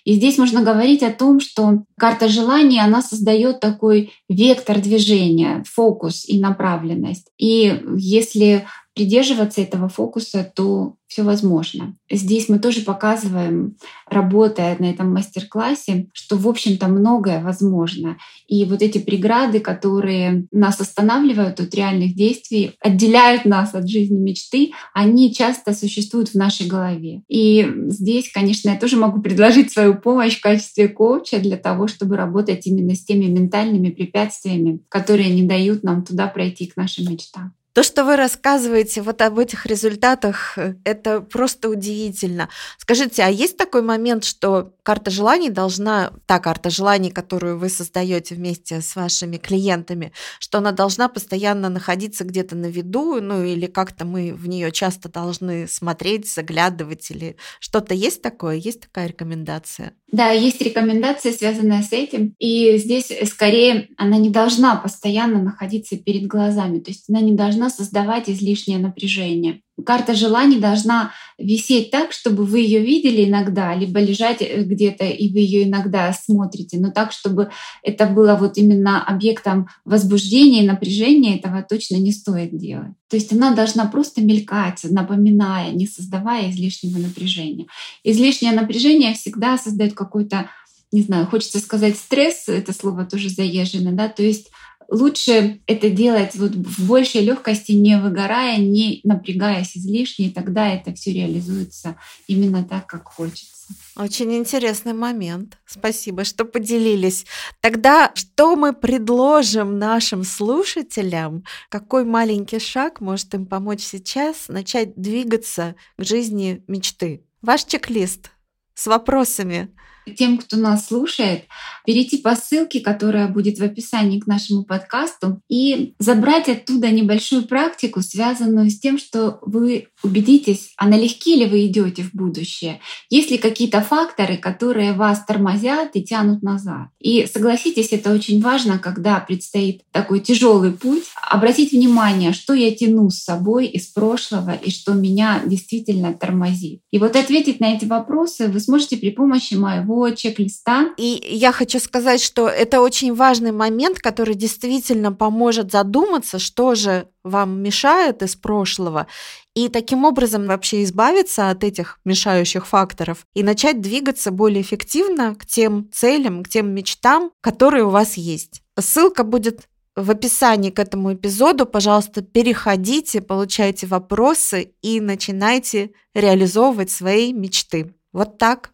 И 0.05 0.15
здесь 0.15 0.39
можно 0.39 0.63
говорить 0.63 1.03
о 1.03 1.13
том, 1.13 1.41
что 1.41 1.85
карта 1.99 2.29
желаний, 2.29 2.81
она 2.81 3.03
создает 3.03 3.61
такой 3.61 4.13
вектор 4.29 4.81
движения, 4.81 5.63
фокус 5.67 6.27
и 6.27 6.39
направленность. 6.41 7.31
И 7.39 7.83
если 7.97 8.67
придерживаться 9.01 9.63
этого 9.63 9.89
фокуса, 9.89 10.53
то 10.55 10.97
все 11.07 11.23
возможно. 11.23 11.97
Здесь 12.11 12.51
мы 12.51 12.59
тоже 12.59 12.83
показываем, 12.83 13.79
работая 14.07 14.77
на 14.79 14.91
этом 14.91 15.11
мастер-классе, 15.11 16.09
что, 16.13 16.37
в 16.37 16.47
общем-то, 16.47 16.87
многое 16.87 17.43
возможно. 17.43 18.19
И 18.47 18.67
вот 18.67 18.83
эти 18.83 18.99
преграды, 18.99 19.61
которые 19.61 20.47
нас 20.53 20.83
останавливают 20.83 21.61
от 21.61 21.75
реальных 21.75 22.15
действий, 22.15 22.73
отделяют 22.79 23.47
нас 23.47 23.75
от 23.75 23.89
жизни 23.89 24.19
мечты, 24.19 24.73
они 24.93 25.33
часто 25.35 25.73
существуют 25.73 26.29
в 26.29 26.35
нашей 26.35 26.67
голове. 26.67 27.23
И 27.27 27.67
здесь, 27.87 28.31
конечно, 28.31 28.69
я 28.69 28.77
тоже 28.77 28.99
могу 28.99 29.23
предложить 29.23 29.73
свою 29.73 29.95
помощь 29.95 30.37
в 30.37 30.43
качестве 30.43 30.89
коуча 30.89 31.39
для 31.39 31.57
того, 31.57 31.89
чтобы 31.89 32.19
работать 32.19 32.67
именно 32.67 32.95
с 32.95 33.03
теми 33.03 33.25
ментальными 33.25 33.89
препятствиями, 33.89 34.81
которые 34.91 35.31
не 35.31 35.45
дают 35.45 35.85
нам 35.85 36.05
туда 36.05 36.27
пройти 36.27 36.67
к 36.67 36.77
нашим 36.77 37.11
мечтам. 37.11 37.55
То, 37.73 37.85
что 37.85 38.05
вы 38.05 38.17
рассказываете 38.17 39.01
вот 39.01 39.23
об 39.23 39.39
этих 39.39 39.65
результатах, 39.65 40.59
э, 40.59 40.75
это 40.85 41.21
просто 41.21 41.69
удивительно. 41.69 42.49
Скажите, 42.79 43.23
а 43.23 43.29
есть 43.29 43.57
такой 43.57 43.83
момент, 43.83 44.25
что 44.25 44.73
карта 44.83 45.13
желаний 45.13 45.51
должна, 45.51 46.13
та 46.27 46.41
карта 46.41 46.69
желаний, 46.69 47.13
которую 47.13 47.59
вы 47.59 47.69
создаете 47.69 48.35
вместе 48.35 48.81
с 48.81 48.97
вашими 48.97 49.37
клиентами, 49.37 50.13
что 50.41 50.59
она 50.59 50.73
должна 50.73 51.09
постоянно 51.09 51.69
находиться 51.69 52.25
где-то 52.25 52.57
на 52.57 52.67
виду, 52.67 53.21
ну 53.21 53.45
или 53.45 53.67
как-то 53.67 54.05
мы 54.05 54.35
в 54.35 54.49
нее 54.49 54.73
часто 54.73 55.09
должны 55.09 55.69
смотреть, 55.69 56.29
заглядывать 56.29 57.09
или 57.13 57.37
что-то 57.61 57.95
есть 57.95 58.21
такое? 58.21 58.57
Есть 58.57 58.81
такая 58.81 59.07
рекомендация? 59.07 59.93
Да, 60.11 60.31
есть 60.31 60.61
рекомендация, 60.61 61.33
связанная 61.33 61.85
с 61.85 61.93
этим. 61.93 62.35
И 62.41 62.77
здесь 62.79 63.13
скорее 63.29 63.91
она 63.97 64.17
не 64.17 64.31
должна 64.31 64.75
постоянно 64.75 65.41
находиться 65.41 65.97
перед 65.97 66.27
глазами, 66.27 66.81
то 66.81 66.91
есть 66.91 67.05
она 67.09 67.21
не 67.21 67.33
должна 67.33 67.60
должна 67.61 67.71
создавать 67.71 68.29
излишнее 68.29 68.79
напряжение. 68.79 69.61
Карта 69.85 70.15
желаний 70.15 70.59
должна 70.59 71.13
висеть 71.39 71.91
так, 71.91 72.13
чтобы 72.13 72.45
вы 72.45 72.61
ее 72.61 72.81
видели 72.81 73.25
иногда, 73.25 73.75
либо 73.75 73.99
лежать 74.01 74.43
э, 74.43 74.63
где-то, 74.63 75.05
и 75.05 75.33
вы 75.33 75.39
ее 75.39 75.65
иногда 75.65 76.13
смотрите, 76.13 76.79
но 76.79 76.91
так, 76.91 77.13
чтобы 77.13 77.51
это 77.83 78.07
было 78.07 78.37
вот 78.37 78.59
именно 78.59 79.03
объектом 79.03 79.69
возбуждения 79.85 80.63
и 80.63 80.67
напряжения, 80.67 81.39
этого 81.39 81.63
точно 81.63 81.97
не 81.97 82.13
стоит 82.13 82.57
делать. 82.57 82.93
То 83.09 83.17
есть 83.17 83.33
она 83.33 83.55
должна 83.55 83.87
просто 83.87 84.23
мелькать, 84.23 84.85
напоминая, 84.85 85.73
не 85.73 85.87
создавая 85.87 86.51
излишнего 86.51 86.99
напряжения. 86.99 87.67
Излишнее 88.05 88.53
напряжение 88.53 89.15
всегда 89.15 89.57
создает 89.59 89.95
какой-то 89.95 90.51
не 90.93 91.03
знаю, 91.03 91.27
хочется 91.27 91.61
сказать 91.61 91.97
стресс, 91.97 92.49
это 92.49 92.73
слово 92.73 93.05
тоже 93.05 93.29
заезжено, 93.29 93.93
да, 93.93 94.09
то 94.09 94.25
есть 94.25 94.51
лучше 94.91 95.61
это 95.67 95.89
делать 95.89 96.35
вот 96.35 96.53
в 96.53 96.87
большей 96.87 97.23
легкости, 97.23 97.73
не 97.73 97.99
выгорая, 97.99 98.59
не 98.59 99.01
напрягаясь 99.05 99.77
излишне, 99.77 100.27
и 100.27 100.31
тогда 100.31 100.69
это 100.69 100.93
все 100.95 101.13
реализуется 101.13 101.97
именно 102.27 102.65
так, 102.65 102.87
как 102.87 103.09
хочется. 103.09 103.61
Очень 103.97 104.37
интересный 104.37 104.95
момент. 104.95 105.59
Спасибо, 105.65 106.25
что 106.25 106.45
поделились. 106.45 107.27
Тогда 107.61 108.11
что 108.15 108.57
мы 108.57 108.73
предложим 108.73 109.79
нашим 109.79 110.25
слушателям? 110.25 111.45
Какой 111.69 112.05
маленький 112.05 112.59
шаг 112.59 113.01
может 113.01 113.33
им 113.35 113.47
помочь 113.47 113.83
сейчас 113.83 114.49
начать 114.49 114.95
двигаться 114.97 115.77
к 115.97 116.05
жизни 116.05 116.65
мечты? 116.67 117.25
Ваш 117.43 117.65
чек-лист 117.65 118.31
с 118.75 118.87
вопросами 118.87 119.71
тем, 120.17 120.39
кто 120.39 120.57
нас 120.57 120.87
слушает, 120.87 121.45
перейти 121.85 122.19
по 122.19 122.35
ссылке, 122.37 122.81
которая 122.81 123.29
будет 123.29 123.59
в 123.59 123.63
описании 123.63 124.21
к 124.21 124.27
нашему 124.27 124.65
подкасту, 124.65 125.41
и 125.49 125.95
забрать 125.99 126.49
оттуда 126.49 126.91
небольшую 126.91 127.45
практику, 127.47 128.03
связанную 128.03 128.71
с 128.71 128.79
тем, 128.79 128.99
что 128.99 129.39
вы 129.43 129.89
убедитесь, 130.03 130.73
а 130.77 130.89
налегке 130.89 131.37
ли 131.37 131.47
вы 131.47 131.67
идете 131.67 132.03
в 132.03 132.15
будущее, 132.15 132.81
есть 133.09 133.31
ли 133.31 133.39
какие-то 133.39 133.81
факторы, 133.81 134.37
которые 134.37 134.93
вас 134.93 135.25
тормозят 135.25 135.91
и 135.95 136.03
тянут 136.03 136.43
назад. 136.43 136.89
И 137.01 137.27
согласитесь, 137.27 137.93
это 137.93 138.13
очень 138.13 138.41
важно, 138.41 138.79
когда 138.79 139.21
предстоит 139.21 139.83
такой 139.91 140.21
тяжелый 140.21 140.73
путь, 140.73 141.05
обратить 141.23 141.73
внимание, 141.73 142.33
что 142.33 142.55
я 142.55 142.75
тяну 142.75 143.11
с 143.11 143.23
собой 143.23 143.67
из 143.67 143.87
прошлого 143.87 144.53
и 144.53 144.71
что 144.71 144.93
меня 144.93 145.43
действительно 145.45 146.13
тормозит. 146.15 146.81
И 146.91 146.99
вот 146.99 147.17
ответить 147.17 147.61
на 147.61 147.75
эти 147.75 147.85
вопросы 147.85 148.49
вы 148.49 148.61
сможете 148.61 148.97
при 148.97 149.11
помощи 149.11 149.55
моего 149.55 149.90
чек-листа. 150.15 150.91
И 150.97 151.23
я 151.31 151.53
хочу 151.53 151.79
сказать, 151.79 152.23
что 152.23 152.49
это 152.49 152.81
очень 152.81 153.15
важный 153.15 153.53
момент, 153.53 153.99
который 153.99 154.35
действительно 154.35 155.13
поможет 155.13 155.73
задуматься, 155.73 156.39
что 156.39 156.75
же 156.75 157.09
вам 157.25 157.63
мешает 157.63 158.23
из 158.23 158.37
прошлого, 158.37 159.07
и 159.55 159.69
таким 159.69 160.05
образом 160.05 160.47
вообще 160.47 160.85
избавиться 160.85 161.51
от 161.51 161.65
этих 161.65 161.99
мешающих 162.05 162.67
факторов 162.67 163.27
и 163.35 163.43
начать 163.43 163.81
двигаться 163.81 164.31
более 164.31 164.63
эффективно 164.63 165.35
к 165.35 165.45
тем 165.45 165.91
целям, 165.93 166.43
к 166.43 166.49
тем 166.49 166.73
мечтам, 166.75 167.33
которые 167.41 167.85
у 167.85 167.91
вас 167.91 168.17
есть. 168.17 168.63
Ссылка 168.79 169.25
будет 169.25 169.69
в 169.97 170.11
описании 170.11 170.71
к 170.71 170.79
этому 170.79 171.15
эпизоду, 171.15 171.67
пожалуйста, 171.67 172.23
переходите, 172.23 173.21
получайте 173.21 173.87
вопросы 173.87 174.75
и 174.83 175.01
начинайте 175.01 175.93
реализовывать 176.15 176.91
свои 176.91 177.33
мечты. 177.33 177.95
Вот 178.13 178.39
так. 178.39 178.73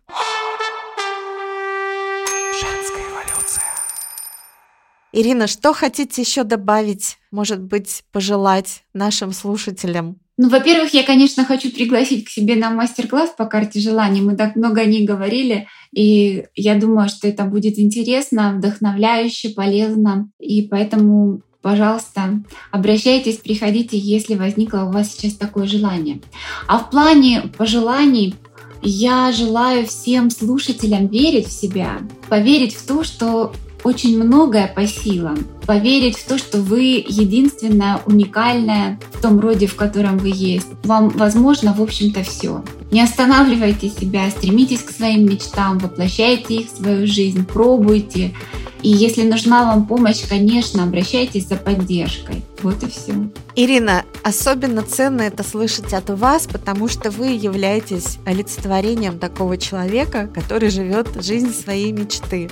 Ирина, 5.19 5.47
что 5.47 5.73
хотите 5.73 6.21
еще 6.21 6.45
добавить, 6.45 7.17
может 7.31 7.63
быть, 7.63 8.03
пожелать 8.13 8.83
нашим 8.93 9.33
слушателям? 9.33 10.19
Ну, 10.37 10.51
во-первых, 10.51 10.93
я, 10.93 11.05
конечно, 11.05 11.47
хочу 11.47 11.71
пригласить 11.71 12.27
к 12.27 12.29
себе 12.29 12.55
на 12.55 12.69
мастер-класс 12.69 13.31
по 13.31 13.47
карте 13.47 13.81
желаний. 13.81 14.21
Мы 14.21 14.37
так 14.37 14.57
много 14.57 14.83
о 14.83 14.85
ней 14.85 15.07
говорили, 15.07 15.69
и 15.91 16.45
я 16.55 16.75
думаю, 16.75 17.09
что 17.09 17.27
это 17.29 17.45
будет 17.45 17.79
интересно, 17.79 18.57
вдохновляюще, 18.59 19.49
полезно. 19.49 20.29
И 20.39 20.61
поэтому 20.61 21.41
пожалуйста, 21.63 22.45
обращайтесь, 22.71 23.39
приходите, 23.39 23.97
если 23.97 24.35
возникло 24.35 24.81
у 24.81 24.93
вас 24.93 25.15
сейчас 25.15 25.33
такое 25.33 25.67
желание. 25.67 26.21
А 26.69 26.79
в 26.79 26.91
плане 26.91 27.51
пожеланий 27.57 28.35
я 28.83 29.33
желаю 29.33 29.87
всем 29.87 30.29
слушателям 30.29 31.07
верить 31.07 31.47
в 31.47 31.59
себя, 31.59 32.01
поверить 32.29 32.75
в 32.75 32.87
то, 32.87 33.03
что 33.03 33.55
очень 33.87 34.21
многое 34.21 34.67
по 34.67 34.85
силам. 34.85 35.47
Поверить 35.65 36.19
в 36.19 36.27
то, 36.27 36.39
что 36.39 36.59
вы 36.59 37.05
единственная, 37.07 38.01
уникальная 38.05 38.99
в 39.13 39.23
том 39.23 39.39
роде, 39.39 39.69
в 39.69 39.77
котором 39.77 40.19
вы 40.19 40.33
есть. 40.35 40.67
Вам 40.83 41.09
возможно, 41.11 41.73
в 41.73 41.81
общем-то, 41.81 42.25
все. 42.25 42.65
Не 42.91 43.03
останавливайте 43.03 43.89
себя, 43.89 44.29
стремитесь 44.31 44.83
к 44.83 44.91
своим 44.91 45.27
мечтам, 45.27 45.79
воплощайте 45.79 46.57
их 46.57 46.67
в 46.67 46.77
свою 46.77 47.07
жизнь, 47.07 47.45
пробуйте. 47.45 48.35
И 48.83 48.89
если 48.89 49.23
нужна 49.23 49.65
вам 49.65 49.87
помощь, 49.87 50.23
конечно, 50.29 50.83
обращайтесь 50.83 51.47
за 51.47 51.57
поддержкой. 51.57 52.43
Вот 52.63 52.83
и 52.83 52.89
все. 52.89 53.15
Ирина, 53.55 54.05
особенно 54.23 54.83
ценно 54.83 55.23
это 55.23 55.43
слышать 55.43 55.93
от 55.93 56.11
вас, 56.11 56.47
потому 56.47 56.89
что 56.89 57.11
вы 57.11 57.29
являетесь 57.29 58.19
олицетворением 58.27 59.19
такого 59.19 59.57
человека, 59.57 60.29
который 60.33 60.71
живет 60.71 61.09
жизнь 61.23 61.53
своей 61.53 61.93
мечты. 61.93 62.51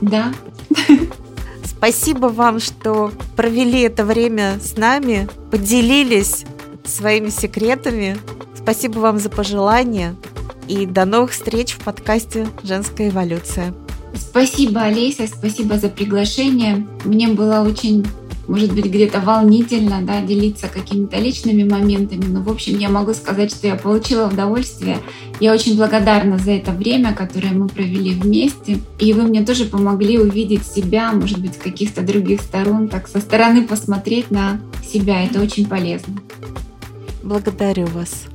Да. 0.00 0.32
Спасибо 1.64 2.26
вам, 2.26 2.60
что 2.60 3.12
провели 3.36 3.82
это 3.82 4.04
время 4.04 4.58
с 4.62 4.76
нами, 4.76 5.28
поделились 5.50 6.44
своими 6.84 7.28
секретами. 7.28 8.16
Спасибо 8.54 8.98
вам 8.98 9.18
за 9.18 9.30
пожелания. 9.30 10.16
И 10.68 10.86
до 10.86 11.04
новых 11.04 11.32
встреч 11.32 11.74
в 11.74 11.84
подкасте 11.84 12.48
«Женская 12.62 13.10
эволюция». 13.10 13.72
Спасибо, 14.14 14.82
Олеся, 14.82 15.26
спасибо 15.26 15.78
за 15.78 15.88
приглашение. 15.88 16.86
Мне 17.04 17.28
было 17.28 17.60
очень 17.60 18.06
может 18.48 18.72
быть, 18.72 18.86
где-то 18.86 19.20
волнительно 19.20 20.02
да, 20.02 20.20
делиться 20.20 20.68
какими-то 20.68 21.18
личными 21.18 21.64
моментами. 21.64 22.24
Но, 22.26 22.42
в 22.42 22.48
общем, 22.48 22.78
я 22.78 22.88
могу 22.88 23.14
сказать, 23.14 23.50
что 23.50 23.66
я 23.66 23.76
получила 23.76 24.28
удовольствие. 24.28 24.98
Я 25.40 25.52
очень 25.52 25.76
благодарна 25.76 26.38
за 26.38 26.52
это 26.52 26.72
время, 26.72 27.12
которое 27.12 27.52
мы 27.52 27.68
провели 27.68 28.12
вместе. 28.12 28.78
И 28.98 29.12
вы 29.12 29.24
мне 29.24 29.44
тоже 29.44 29.64
помогли 29.64 30.18
увидеть 30.18 30.66
себя, 30.66 31.12
может 31.12 31.38
быть, 31.38 31.58
каких-то 31.58 32.02
других 32.02 32.40
сторон, 32.40 32.88
так 32.88 33.08
со 33.08 33.20
стороны 33.20 33.66
посмотреть 33.66 34.30
на 34.30 34.60
себя. 34.86 35.24
Это 35.24 35.40
очень 35.42 35.66
полезно. 35.66 36.14
Благодарю 37.22 37.86
вас. 37.86 38.26